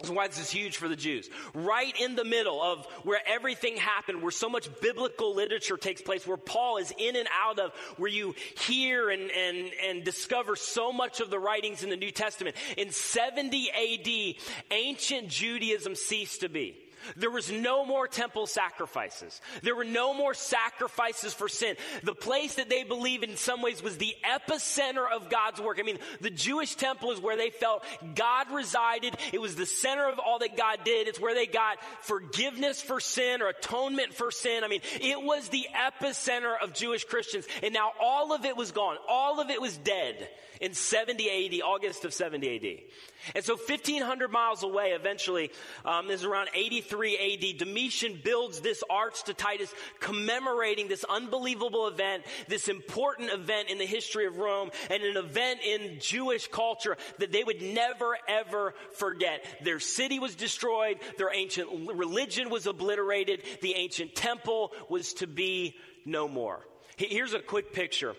that's 0.00 0.10
why 0.10 0.26
this 0.26 0.38
is 0.38 0.50
huge 0.50 0.76
for 0.76 0.88
the 0.88 0.96
Jews. 0.96 1.30
Right 1.54 1.94
in 2.00 2.16
the 2.16 2.24
middle 2.24 2.60
of 2.60 2.84
where 3.04 3.20
everything 3.26 3.76
happened, 3.76 4.22
where 4.22 4.32
so 4.32 4.48
much 4.48 4.68
biblical 4.80 5.34
literature 5.34 5.76
takes 5.76 6.02
place, 6.02 6.26
where 6.26 6.36
Paul 6.36 6.78
is 6.78 6.92
in 6.98 7.16
and 7.16 7.28
out 7.32 7.58
of, 7.58 7.72
where 7.96 8.10
you 8.10 8.34
hear 8.58 9.10
and, 9.10 9.30
and, 9.30 9.70
and 9.86 10.04
discover 10.04 10.56
so 10.56 10.92
much 10.92 11.20
of 11.20 11.30
the 11.30 11.38
writings 11.38 11.84
in 11.84 11.90
the 11.90 11.96
New 11.96 12.10
Testament. 12.10 12.56
In 12.76 12.90
70 12.90 13.70
AD, 13.70 14.34
ancient 14.72 15.28
Judaism 15.28 15.94
ceased 15.94 16.40
to 16.40 16.48
be. 16.48 16.76
There 17.16 17.30
was 17.30 17.50
no 17.50 17.84
more 17.84 18.08
temple 18.08 18.46
sacrifices. 18.46 19.40
There 19.62 19.76
were 19.76 19.84
no 19.84 20.14
more 20.14 20.34
sacrifices 20.34 21.34
for 21.34 21.48
sin. 21.48 21.76
The 22.02 22.14
place 22.14 22.56
that 22.56 22.68
they 22.68 22.84
believed 22.84 23.24
in 23.24 23.36
some 23.36 23.62
ways 23.62 23.82
was 23.82 23.96
the 23.96 24.14
epicenter 24.24 25.06
of 25.10 25.30
God's 25.30 25.60
work. 25.60 25.78
I 25.80 25.82
mean, 25.82 25.98
the 26.20 26.30
Jewish 26.30 26.74
temple 26.74 27.12
is 27.12 27.20
where 27.20 27.36
they 27.36 27.50
felt 27.50 27.84
God 28.14 28.50
resided. 28.52 29.16
It 29.32 29.40
was 29.40 29.54
the 29.54 29.66
center 29.66 30.08
of 30.08 30.18
all 30.18 30.38
that 30.40 30.56
God 30.56 30.80
did. 30.84 31.08
It's 31.08 31.20
where 31.20 31.34
they 31.34 31.46
got 31.46 31.78
forgiveness 32.02 32.80
for 32.80 33.00
sin 33.00 33.42
or 33.42 33.48
atonement 33.48 34.14
for 34.14 34.30
sin. 34.30 34.64
I 34.64 34.68
mean, 34.68 34.82
it 35.00 35.22
was 35.22 35.48
the 35.48 35.66
epicenter 35.74 36.54
of 36.62 36.72
Jewish 36.74 37.04
Christians. 37.04 37.46
And 37.62 37.74
now 37.74 37.92
all 38.00 38.32
of 38.32 38.44
it 38.44 38.56
was 38.56 38.72
gone. 38.72 38.96
All 39.08 39.40
of 39.40 39.50
it 39.50 39.60
was 39.60 39.76
dead 39.76 40.28
in 40.60 40.74
70 40.74 41.60
AD, 41.60 41.62
August 41.62 42.04
of 42.04 42.14
70 42.14 42.56
AD. 42.56 43.34
And 43.34 43.44
so 43.44 43.56
1500 43.56 44.30
miles 44.30 44.62
away, 44.62 44.90
eventually, 44.90 45.50
um, 45.84 46.08
this 46.08 46.20
is 46.20 46.26
around 46.26 46.48
83 46.54 46.93
AD, 47.02 47.58
Domitian 47.58 48.20
builds 48.22 48.60
this 48.60 48.82
arch 48.88 49.24
to 49.24 49.34
Titus 49.34 49.72
commemorating 50.00 50.88
this 50.88 51.04
unbelievable 51.04 51.88
event, 51.88 52.24
this 52.48 52.68
important 52.68 53.30
event 53.30 53.70
in 53.70 53.78
the 53.78 53.86
history 53.86 54.26
of 54.26 54.38
Rome 54.38 54.70
and 54.90 55.02
an 55.02 55.16
event 55.16 55.60
in 55.64 55.98
Jewish 56.00 56.48
culture 56.48 56.96
that 57.18 57.32
they 57.32 57.44
would 57.44 57.62
never 57.62 58.16
ever 58.28 58.74
forget. 58.96 59.44
Their 59.62 59.80
city 59.80 60.18
was 60.18 60.34
destroyed. 60.34 60.98
Their 61.18 61.32
ancient 61.34 61.68
religion 61.94 62.50
was 62.50 62.66
obliterated. 62.66 63.42
The 63.62 63.74
ancient 63.74 64.14
temple 64.14 64.72
was 64.88 65.14
to 65.14 65.26
be 65.26 65.76
no 66.04 66.28
more. 66.28 66.60
Here's 66.96 67.34
a 67.34 67.40
quick 67.40 67.72
picture 67.72 68.14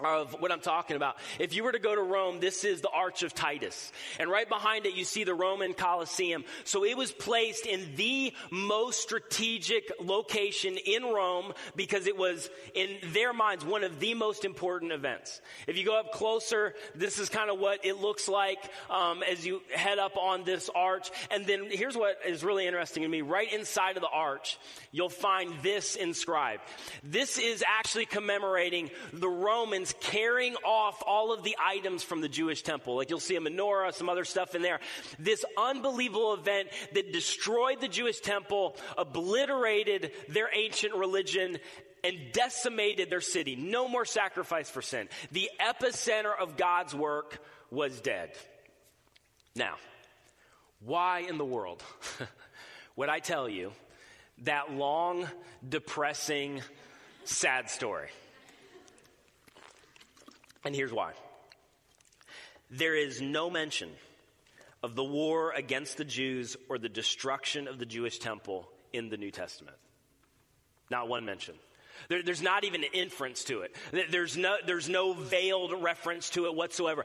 of 0.00 0.40
what 0.40 0.50
I'm 0.50 0.60
talking 0.60 0.96
about. 0.96 1.16
If 1.38 1.54
you 1.54 1.64
were 1.64 1.72
to 1.72 1.78
go 1.78 1.94
to 1.94 2.00
Rome, 2.00 2.40
this 2.40 2.64
is 2.64 2.80
the 2.80 2.88
Arch 2.88 3.22
of 3.22 3.34
Titus. 3.34 3.92
And 4.18 4.30
right 4.30 4.48
behind 4.48 4.86
it, 4.86 4.94
you 4.94 5.04
see 5.04 5.24
the 5.24 5.34
Roman 5.34 5.74
Colosseum. 5.74 6.44
So 6.64 6.84
it 6.84 6.96
was 6.96 7.12
placed 7.12 7.66
in 7.66 7.94
the 7.96 8.32
most 8.50 9.02
strategic 9.02 9.92
location 10.00 10.78
in 10.78 11.02
Rome 11.04 11.52
because 11.76 12.06
it 12.06 12.16
was, 12.16 12.48
in 12.74 12.88
their 13.12 13.34
minds, 13.34 13.66
one 13.66 13.84
of 13.84 14.00
the 14.00 14.14
most 14.14 14.46
important 14.46 14.92
events. 14.92 15.42
If 15.66 15.76
you 15.76 15.84
go 15.84 15.98
up 15.98 16.12
closer, 16.12 16.74
this 16.94 17.18
is 17.18 17.28
kind 17.28 17.50
of 17.50 17.58
what 17.58 17.84
it 17.84 17.98
looks 17.98 18.28
like 18.28 18.70
um, 18.88 19.22
as 19.22 19.46
you 19.46 19.60
head 19.74 19.98
up 19.98 20.16
on 20.16 20.44
this 20.44 20.70
arch. 20.74 21.10
And 21.30 21.46
then 21.46 21.66
here's 21.70 21.96
what 21.96 22.18
is 22.26 22.42
really 22.42 22.66
interesting 22.66 23.02
to 23.02 23.08
me. 23.08 23.20
Right 23.20 23.52
inside 23.52 23.96
of 23.96 24.02
the 24.02 24.08
arch, 24.08 24.58
you'll 24.90 25.10
find 25.10 25.52
this 25.62 25.96
inscribed. 25.96 26.62
This 27.04 27.38
is 27.38 27.62
actually 27.66 28.06
commemorating 28.06 28.90
the 29.12 29.28
Romans 29.28 29.91
carrying 30.00 30.54
off 30.56 31.02
all 31.06 31.32
of 31.32 31.42
the 31.42 31.56
items 31.64 32.02
from 32.02 32.20
the 32.20 32.28
Jewish 32.28 32.62
temple. 32.62 32.96
Like 32.96 33.10
you'll 33.10 33.20
see 33.20 33.36
a 33.36 33.40
menorah, 33.40 33.94
some 33.94 34.08
other 34.08 34.24
stuff 34.24 34.54
in 34.54 34.62
there. 34.62 34.80
This 35.18 35.44
unbelievable 35.56 36.34
event 36.34 36.68
that 36.94 37.12
destroyed 37.12 37.80
the 37.80 37.88
Jewish 37.88 38.20
temple, 38.20 38.76
obliterated 38.96 40.12
their 40.28 40.48
ancient 40.52 40.94
religion, 40.94 41.58
and 42.04 42.16
decimated 42.32 43.10
their 43.10 43.20
city. 43.20 43.56
No 43.56 43.88
more 43.88 44.04
sacrifice 44.04 44.68
for 44.68 44.82
sin. 44.82 45.08
The 45.30 45.50
epicenter 45.60 46.32
of 46.38 46.56
God's 46.56 46.94
work 46.94 47.38
was 47.70 48.00
dead. 48.00 48.32
Now, 49.54 49.76
why 50.80 51.20
in 51.20 51.38
the 51.38 51.44
world 51.44 51.82
would 52.96 53.08
I 53.08 53.20
tell 53.20 53.48
you 53.48 53.72
that 54.38 54.72
long, 54.72 55.28
depressing, 55.66 56.62
sad 57.24 57.70
story? 57.70 58.08
And 60.64 60.74
here's 60.74 60.92
why 60.92 61.12
there 62.70 62.96
is 62.96 63.20
no 63.20 63.50
mention 63.50 63.90
of 64.82 64.94
the 64.94 65.04
war 65.04 65.52
against 65.52 65.96
the 65.96 66.04
Jews 66.04 66.56
or 66.68 66.78
the 66.78 66.88
destruction 66.88 67.68
of 67.68 67.78
the 67.78 67.86
Jewish 67.86 68.18
temple 68.18 68.68
in 68.92 69.08
the 69.08 69.16
New 69.16 69.30
Testament. 69.30 69.76
Not 70.90 71.08
one 71.08 71.24
mention. 71.24 71.54
There, 72.08 72.22
there's 72.22 72.42
not 72.42 72.64
even 72.64 72.84
an 72.84 72.90
inference 72.92 73.44
to 73.44 73.62
it. 73.62 73.74
There's 74.10 74.36
no, 74.36 74.56
there's 74.66 74.88
no 74.88 75.12
veiled 75.12 75.72
reference 75.82 76.30
to 76.30 76.46
it 76.46 76.54
whatsoever. 76.54 77.04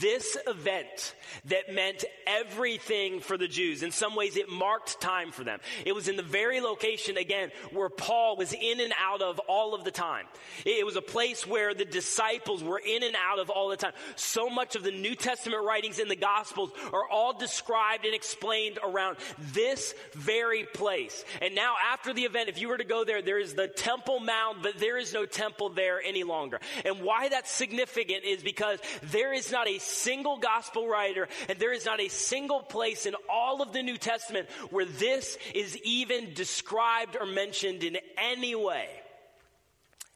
This 0.00 0.36
event 0.46 1.14
that 1.46 1.72
meant 1.72 2.04
everything 2.26 3.20
for 3.20 3.36
the 3.36 3.48
Jews, 3.48 3.82
in 3.82 3.90
some 3.90 4.14
ways 4.14 4.36
it 4.36 4.48
marked 4.48 5.00
time 5.00 5.32
for 5.32 5.44
them. 5.44 5.60
It 5.84 5.94
was 5.94 6.08
in 6.08 6.16
the 6.16 6.22
very 6.22 6.60
location, 6.60 7.16
again, 7.16 7.50
where 7.72 7.88
Paul 7.88 8.36
was 8.36 8.52
in 8.52 8.80
and 8.80 8.92
out 9.00 9.22
of 9.22 9.38
all 9.40 9.74
of 9.74 9.84
the 9.84 9.90
time. 9.90 10.26
It 10.64 10.84
was 10.84 10.96
a 10.96 11.02
place 11.02 11.46
where 11.46 11.74
the 11.74 11.84
disciples 11.84 12.62
were 12.62 12.80
in 12.84 13.02
and 13.02 13.16
out 13.16 13.38
of 13.38 13.50
all 13.50 13.68
the 13.68 13.76
time. 13.76 13.92
So 14.16 14.48
much 14.48 14.76
of 14.76 14.82
the 14.82 14.90
New 14.90 15.14
Testament 15.14 15.64
writings 15.64 15.98
in 15.98 16.08
the 16.08 16.16
Gospels 16.16 16.70
are 16.92 17.08
all 17.08 17.32
described 17.32 18.04
and 18.04 18.14
explained 18.14 18.78
around 18.82 19.16
this 19.52 19.94
very 20.12 20.64
place. 20.64 21.24
And 21.40 21.54
now, 21.54 21.74
after 21.92 22.12
the 22.12 22.22
event, 22.22 22.48
if 22.48 22.60
you 22.60 22.68
were 22.68 22.78
to 22.78 22.84
go 22.84 23.04
there, 23.04 23.22
there 23.22 23.38
is 23.38 23.54
the 23.54 23.68
Temple 23.68 24.20
mound, 24.32 24.58
but 24.62 24.78
there 24.78 24.98
is 24.98 25.12
no 25.12 25.26
temple 25.26 25.70
there 25.70 26.00
any 26.02 26.24
longer. 26.24 26.60
And 26.84 27.00
why 27.00 27.28
that's 27.28 27.50
significant 27.50 28.24
is 28.24 28.42
because 28.42 28.78
there 29.02 29.32
is 29.32 29.52
not 29.52 29.68
a 29.68 29.78
single 29.78 30.38
gospel 30.38 30.88
writer 30.88 31.28
and 31.48 31.58
there 31.58 31.72
is 31.72 31.84
not 31.84 32.00
a 32.00 32.08
single 32.08 32.60
place 32.60 33.06
in 33.06 33.14
all 33.28 33.62
of 33.62 33.72
the 33.72 33.82
New 33.82 33.98
Testament 33.98 34.48
where 34.70 34.86
this 34.86 35.36
is 35.54 35.76
even 35.84 36.34
described 36.34 37.16
or 37.18 37.26
mentioned 37.26 37.84
in 37.84 37.98
any 38.16 38.54
way. 38.54 38.88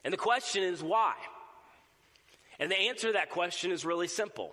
And 0.04 0.12
the 0.12 0.18
question 0.18 0.62
is 0.62 0.82
why? 0.82 1.14
And 2.58 2.70
the 2.70 2.76
answer 2.76 3.08
to 3.08 3.12
that 3.14 3.30
question 3.30 3.70
is 3.70 3.84
really 3.84 4.08
simple 4.08 4.52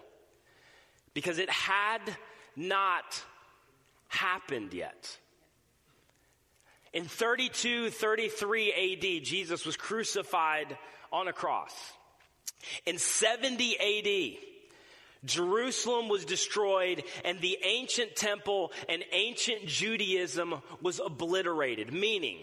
because 1.13 1.38
it 1.38 1.49
had 1.49 2.02
not 2.56 3.23
happened 4.08 4.73
yet. 4.73 5.17
In 6.93 7.06
32, 7.06 7.89
33 7.89 8.97
AD, 9.17 9.23
Jesus 9.23 9.65
was 9.65 9.75
crucified 9.75 10.77
on 11.12 11.27
a 11.27 11.34
cross. 11.34 11.73
In 12.86 12.97
70 12.97 13.79
AD, 13.79 14.38
Jerusalem 15.25 16.10
was 16.10 16.25
destroyed 16.25 17.03
and 17.23 17.39
the 17.39 17.58
ancient 17.63 18.15
temple 18.15 18.71
and 18.89 19.03
ancient 19.12 19.65
Judaism 19.65 20.56
was 20.82 20.99
obliterated, 20.99 21.93
meaning 21.93 22.39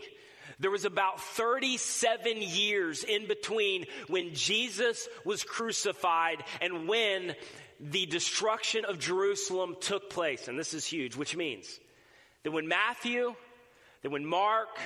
there 0.58 0.70
was 0.70 0.84
about 0.84 1.20
37 1.20 2.42
years 2.42 3.04
in 3.04 3.26
between 3.26 3.86
when 4.08 4.34
Jesus 4.34 5.08
was 5.24 5.44
crucified 5.44 6.42
and 6.60 6.88
when 6.88 7.34
the 7.80 8.06
destruction 8.06 8.84
of 8.84 8.98
Jerusalem 8.98 9.76
took 9.80 10.10
place. 10.10 10.48
And 10.48 10.58
this 10.58 10.74
is 10.74 10.84
huge, 10.84 11.16
which 11.16 11.36
means 11.36 11.80
that 12.42 12.50
when 12.50 12.68
Matthew, 12.68 13.34
that 14.02 14.10
when 14.10 14.24
Mark, 14.24 14.78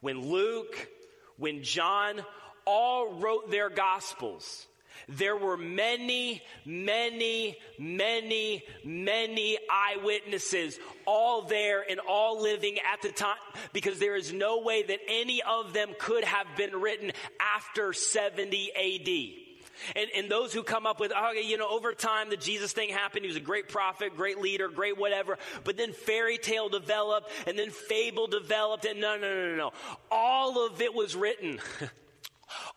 when 0.00 0.30
Luke, 0.30 0.88
when 1.36 1.62
John 1.62 2.20
all 2.64 3.14
wrote 3.14 3.50
their 3.50 3.70
gospels, 3.70 4.66
there 5.08 5.36
were 5.36 5.56
many, 5.56 6.42
many, 6.64 7.56
many, 7.78 8.64
many 8.84 9.58
eyewitnesses 9.70 10.78
all 11.06 11.42
there 11.42 11.84
and 11.88 12.00
all 12.00 12.42
living 12.42 12.78
at 12.92 13.02
the 13.02 13.10
time 13.10 13.36
because 13.72 13.98
there 13.98 14.16
is 14.16 14.32
no 14.32 14.60
way 14.60 14.82
that 14.82 14.98
any 15.08 15.42
of 15.42 15.72
them 15.72 15.90
could 15.98 16.24
have 16.24 16.46
been 16.56 16.80
written 16.80 17.12
after 17.40 17.92
70 17.92 18.72
AD. 18.74 19.47
And, 19.96 20.10
and 20.16 20.30
those 20.30 20.52
who 20.52 20.62
come 20.62 20.86
up 20.86 21.00
with, 21.00 21.12
oh, 21.14 21.32
you 21.32 21.56
know, 21.56 21.68
over 21.68 21.92
time 21.92 22.30
the 22.30 22.36
Jesus 22.36 22.72
thing 22.72 22.90
happened. 22.90 23.24
He 23.24 23.28
was 23.28 23.36
a 23.36 23.40
great 23.40 23.68
prophet, 23.68 24.16
great 24.16 24.38
leader, 24.38 24.68
great 24.68 24.98
whatever. 24.98 25.38
But 25.64 25.76
then 25.76 25.92
fairy 25.92 26.38
tale 26.38 26.68
developed 26.68 27.30
and 27.46 27.58
then 27.58 27.70
fable 27.70 28.26
developed. 28.26 28.84
And 28.84 29.00
no, 29.00 29.16
no, 29.16 29.34
no, 29.34 29.50
no, 29.50 29.56
no. 29.56 29.72
All 30.10 30.66
of 30.66 30.80
it 30.80 30.94
was 30.94 31.14
written. 31.14 31.60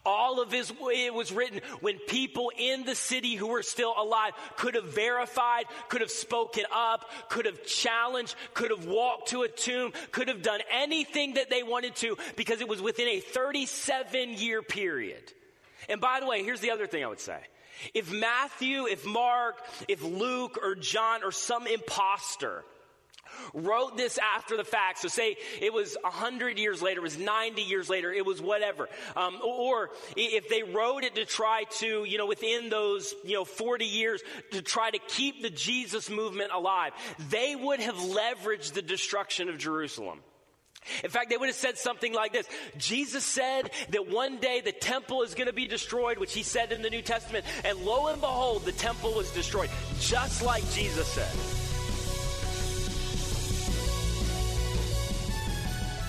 All 0.05 0.41
of 0.41 0.51
his, 0.51 0.71
it 0.79 1.13
was 1.13 1.31
written 1.31 1.61
when 1.79 1.97
people 1.99 2.51
in 2.57 2.83
the 2.83 2.95
city 2.95 3.35
who 3.35 3.47
were 3.47 3.63
still 3.63 3.93
alive 3.97 4.33
could 4.57 4.75
have 4.75 4.93
verified, 4.93 5.65
could 5.89 6.01
have 6.01 6.11
spoken 6.11 6.65
up, 6.73 7.09
could 7.29 7.45
have 7.45 7.65
challenged, 7.65 8.35
could 8.53 8.71
have 8.71 8.85
walked 8.85 9.29
to 9.29 9.43
a 9.43 9.47
tomb, 9.47 9.93
could 10.11 10.27
have 10.27 10.41
done 10.41 10.59
anything 10.71 11.35
that 11.35 11.49
they 11.49 11.63
wanted 11.63 11.95
to 11.97 12.17
because 12.35 12.61
it 12.61 12.67
was 12.67 12.81
within 12.81 13.07
a 13.07 13.19
37 13.19 14.33
year 14.33 14.61
period. 14.61 15.31
And 15.89 16.01
by 16.01 16.19
the 16.19 16.25
way, 16.25 16.43
here's 16.43 16.61
the 16.61 16.71
other 16.71 16.87
thing 16.87 17.03
I 17.03 17.07
would 17.07 17.19
say. 17.19 17.39
If 17.93 18.11
Matthew, 18.11 18.85
if 18.85 19.05
Mark, 19.05 19.57
if 19.87 20.03
Luke 20.03 20.59
or 20.61 20.75
John 20.75 21.23
or 21.23 21.31
some 21.31 21.67
impostor 21.67 22.63
wrote 23.53 23.97
this 23.97 24.17
after 24.17 24.57
the 24.57 24.63
fact, 24.63 24.99
so 24.99 25.07
say 25.07 25.37
it 25.61 25.73
was 25.73 25.97
100 26.01 26.59
years 26.59 26.81
later, 26.81 26.99
it 26.99 27.03
was 27.03 27.17
90 27.17 27.61
years 27.61 27.89
later, 27.89 28.11
it 28.11 28.25
was 28.25 28.41
whatever, 28.41 28.89
um, 29.15 29.39
or 29.43 29.91
if 30.15 30.49
they 30.49 30.63
wrote 30.63 31.03
it 31.03 31.15
to 31.15 31.25
try 31.25 31.63
to, 31.79 32.03
you 32.03 32.17
know, 32.17 32.27
within 32.27 32.69
those, 32.69 33.15
you 33.23 33.35
know, 33.35 33.45
40 33.45 33.85
years 33.85 34.21
to 34.51 34.61
try 34.61 34.91
to 34.91 34.99
keep 34.99 35.41
the 35.41 35.49
Jesus 35.49 36.09
movement 36.09 36.51
alive, 36.53 36.91
they 37.29 37.55
would 37.55 37.79
have 37.79 37.95
leveraged 37.95 38.73
the 38.73 38.81
destruction 38.81 39.49
of 39.49 39.57
Jerusalem. 39.57 40.19
In 41.03 41.09
fact, 41.09 41.29
they 41.29 41.37
would 41.37 41.47
have 41.47 41.55
said 41.55 41.77
something 41.77 42.13
like 42.13 42.33
this 42.33 42.47
Jesus 42.77 43.23
said 43.23 43.71
that 43.89 44.09
one 44.09 44.37
day 44.37 44.61
the 44.61 44.71
temple 44.71 45.21
is 45.21 45.35
going 45.35 45.47
to 45.47 45.53
be 45.53 45.67
destroyed, 45.67 46.17
which 46.17 46.33
he 46.33 46.43
said 46.43 46.71
in 46.71 46.81
the 46.81 46.89
New 46.89 47.01
Testament, 47.01 47.45
and 47.63 47.77
lo 47.79 48.07
and 48.07 48.19
behold, 48.19 48.65
the 48.65 48.71
temple 48.71 49.13
was 49.13 49.31
destroyed, 49.31 49.69
just 49.99 50.41
like 50.43 50.67
Jesus 50.71 51.07
said. 51.07 51.60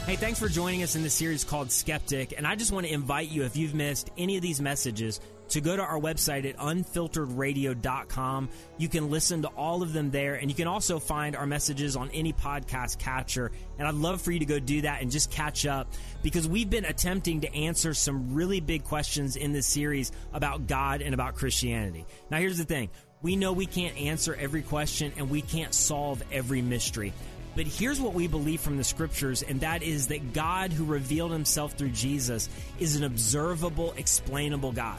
Hey, 0.05 0.17
thanks 0.17 0.41
for 0.41 0.49
joining 0.49 0.83
us 0.83 0.97
in 0.97 1.05
the 1.05 1.11
series 1.11 1.45
called 1.45 1.71
Skeptic. 1.71 2.35
And 2.37 2.45
I 2.45 2.57
just 2.57 2.73
want 2.73 2.87
to 2.87 2.93
invite 2.93 3.31
you, 3.31 3.45
if 3.45 3.57
you've 3.57 3.73
missed 3.73 4.11
any 4.19 4.35
of 4.35 4.43
these 4.43 4.61
messages, 4.61 5.21
to 5.51 5.61
go 5.61 5.77
to 5.77 5.83
our 5.83 6.01
website 6.01 6.45
at 6.45 6.57
unfilteredradio.com. 6.57 8.49
You 8.79 8.89
can 8.89 9.11
listen 9.11 9.43
to 9.43 9.49
all 9.49 9.81
of 9.81 9.93
them 9.93 10.11
there, 10.11 10.35
and 10.35 10.51
you 10.51 10.57
can 10.57 10.67
also 10.67 10.99
find 10.99 11.37
our 11.37 11.47
messages 11.47 11.95
on 11.95 12.11
any 12.11 12.33
podcast 12.33 12.99
catcher. 12.99 13.53
And 13.79 13.87
I'd 13.87 13.95
love 13.95 14.21
for 14.21 14.33
you 14.33 14.41
to 14.41 14.45
go 14.45 14.59
do 14.59 14.81
that 14.81 15.03
and 15.03 15.11
just 15.11 15.31
catch 15.31 15.67
up 15.67 15.87
because 16.21 16.49
we've 16.49 16.69
been 16.69 16.85
attempting 16.85 17.43
to 17.43 17.55
answer 17.55 17.95
some 17.95 18.35
really 18.35 18.59
big 18.59 18.83
questions 18.83 19.37
in 19.37 19.53
this 19.53 19.69
series 19.69 20.11
about 20.33 20.67
God 20.67 21.01
and 21.01 21.15
about 21.15 21.37
Christianity. 21.37 22.07
Now, 22.29 22.39
here's 22.39 22.59
the 22.59 22.65
thing 22.65 22.91
we 23.23 23.37
know 23.37 23.53
we 23.53 23.67
can't 23.67 23.97
answer 23.97 24.35
every 24.35 24.63
question 24.63 25.13
and 25.17 25.31
we 25.31 25.43
can't 25.43 25.73
solve 25.73 26.23
every 26.33 26.61
mystery. 26.61 27.13
But 27.55 27.67
here's 27.67 28.01
what 28.01 28.15
we 28.15 28.29
believe 28.29 28.61
from 28.61 28.79
the 28.79 28.85
scriptures, 28.85 29.43
and 29.43 29.61
that 29.61 29.83
is 29.83 30.09
that 30.09 30.33
God, 30.33 30.73
who 30.73 30.85
revealed 30.85 31.33
himself 31.33 31.73
through 31.75 31.91
Jesus, 31.91 32.49
is 32.79 32.97
an 32.97 33.05
observable, 33.05 33.93
explainable 33.97 34.73
God 34.73 34.99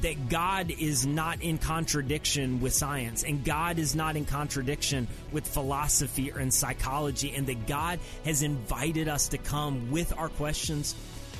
that 0.00 0.28
God 0.28 0.70
is 0.70 1.06
not 1.06 1.42
in 1.42 1.58
contradiction 1.58 2.60
with 2.60 2.72
science 2.72 3.24
and 3.24 3.44
God 3.44 3.78
is 3.78 3.94
not 3.94 4.16
in 4.16 4.24
contradiction 4.24 5.06
with 5.30 5.46
philosophy 5.46 6.32
or 6.32 6.40
in 6.40 6.50
psychology 6.50 7.34
and 7.34 7.46
that 7.46 7.66
God 7.66 8.00
has 8.24 8.42
invited 8.42 9.08
us 9.08 9.28
to 9.28 9.38
come 9.38 9.90
with 9.90 10.16
our 10.16 10.30
questions, 10.30 10.94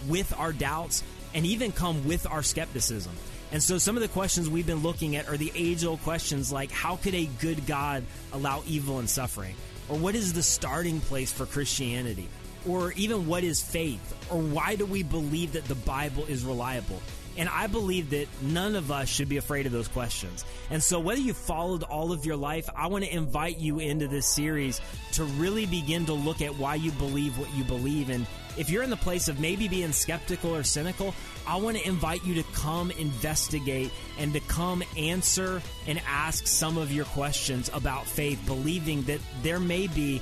with 0.07 0.35
our 0.39 0.53
doubts, 0.53 1.03
and 1.35 1.47
even 1.47 1.73
come 1.73 2.07
with 2.07 2.27
our 2.27 2.43
skepticism. 2.43 3.13
And 3.53 3.63
so 3.63 3.79
some 3.79 3.97
of 3.97 4.03
the 4.03 4.09
questions 4.09 4.49
we've 4.49 4.67
been 4.67 4.83
looking 4.83 5.17
at 5.17 5.29
are 5.29 5.37
the 5.37 5.53
age 5.55 5.85
old 5.85 6.03
questions 6.03 6.53
like 6.53 6.71
how 6.71 6.97
could 6.97 7.15
a 7.15 7.27
good 7.41 7.67
God 7.67 8.05
allow 8.33 8.63
evil 8.67 8.99
and 8.99 9.09
suffering? 9.09 9.55
Or 9.89 9.97
what 9.97 10.15
is 10.15 10.33
the 10.33 10.43
starting 10.43 11.01
place 11.01 11.33
for 11.33 11.47
Christianity? 11.47 12.29
Or 12.67 12.93
even 12.93 13.27
what 13.27 13.45
is 13.45 13.63
faith? 13.63 14.15
Or 14.31 14.39
why 14.39 14.77
do 14.77 14.87
we 14.87 15.03
believe 15.03 15.53
that 15.53 15.65
the 15.65 15.75
Bible 15.75 16.25
is 16.27 16.45
reliable? 16.45 17.01
And 17.37 17.49
I 17.49 17.67
believe 17.67 18.11
that 18.11 18.29
none 18.43 18.77
of 18.77 18.91
us 18.93 19.09
should 19.09 19.29
be 19.29 19.39
afraid 19.39 19.65
of 19.65 19.73
those 19.73 19.89
questions. 19.89 20.45
And 20.71 20.83
so, 20.83 21.01
whether 21.01 21.21
you 21.21 21.33
followed 21.33 21.83
all 21.83 22.13
of 22.13 22.27
your 22.27 22.37
life, 22.37 22.69
I 22.77 22.89
want 22.89 23.05
to 23.05 23.15
invite 23.15 23.59
you 23.59 23.79
into 23.79 24.07
this 24.07 24.27
series 24.27 24.81
to 25.13 25.25
really 25.25 25.65
begin 25.65 26.05
to 26.07 26.13
look 26.13 26.43
at 26.43 26.57
why 26.57 26.75
you 26.75 26.93
believe 26.93 27.39
what 27.39 27.53
you 27.55 27.65
believe. 27.65 28.11
And 28.11 28.27
if 28.57 28.71
you're 28.71 28.83
in 28.83 28.91
the 28.91 28.97
place 28.97 29.29
of 29.29 29.41
maybe 29.41 29.69
being 29.69 29.93
skeptical 29.93 30.55
or 30.55 30.63
cynical, 30.63 31.15
I 31.47 31.57
want 31.57 31.77
to 31.77 31.87
invite 31.87 32.25
you 32.25 32.35
to 32.35 32.43
come 32.53 32.91
investigate 32.93 33.91
and 34.19 34.33
to 34.33 34.41
come 34.41 34.83
answer 34.97 35.63
and 35.87 36.01
ask 36.07 36.47
some 36.47 36.79
of 36.79 36.93
your 36.93 37.05
questions 37.07 37.71
about 37.73 38.07
faith, 38.07 38.41
believing 38.47 39.03
that 39.03 39.21
there 39.43 39.61
may 39.61 39.87
be 39.89 40.21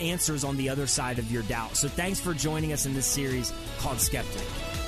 answers 0.00 0.44
on 0.44 0.56
the 0.56 0.68
other 0.68 0.86
side 0.86 1.18
of 1.18 1.30
your 1.30 1.42
doubt. 1.44 1.76
So, 1.76 1.88
thanks 1.88 2.20
for 2.20 2.34
joining 2.34 2.72
us 2.72 2.86
in 2.86 2.94
this 2.94 3.06
series 3.06 3.52
called 3.78 4.00
Skeptic. 4.00 4.81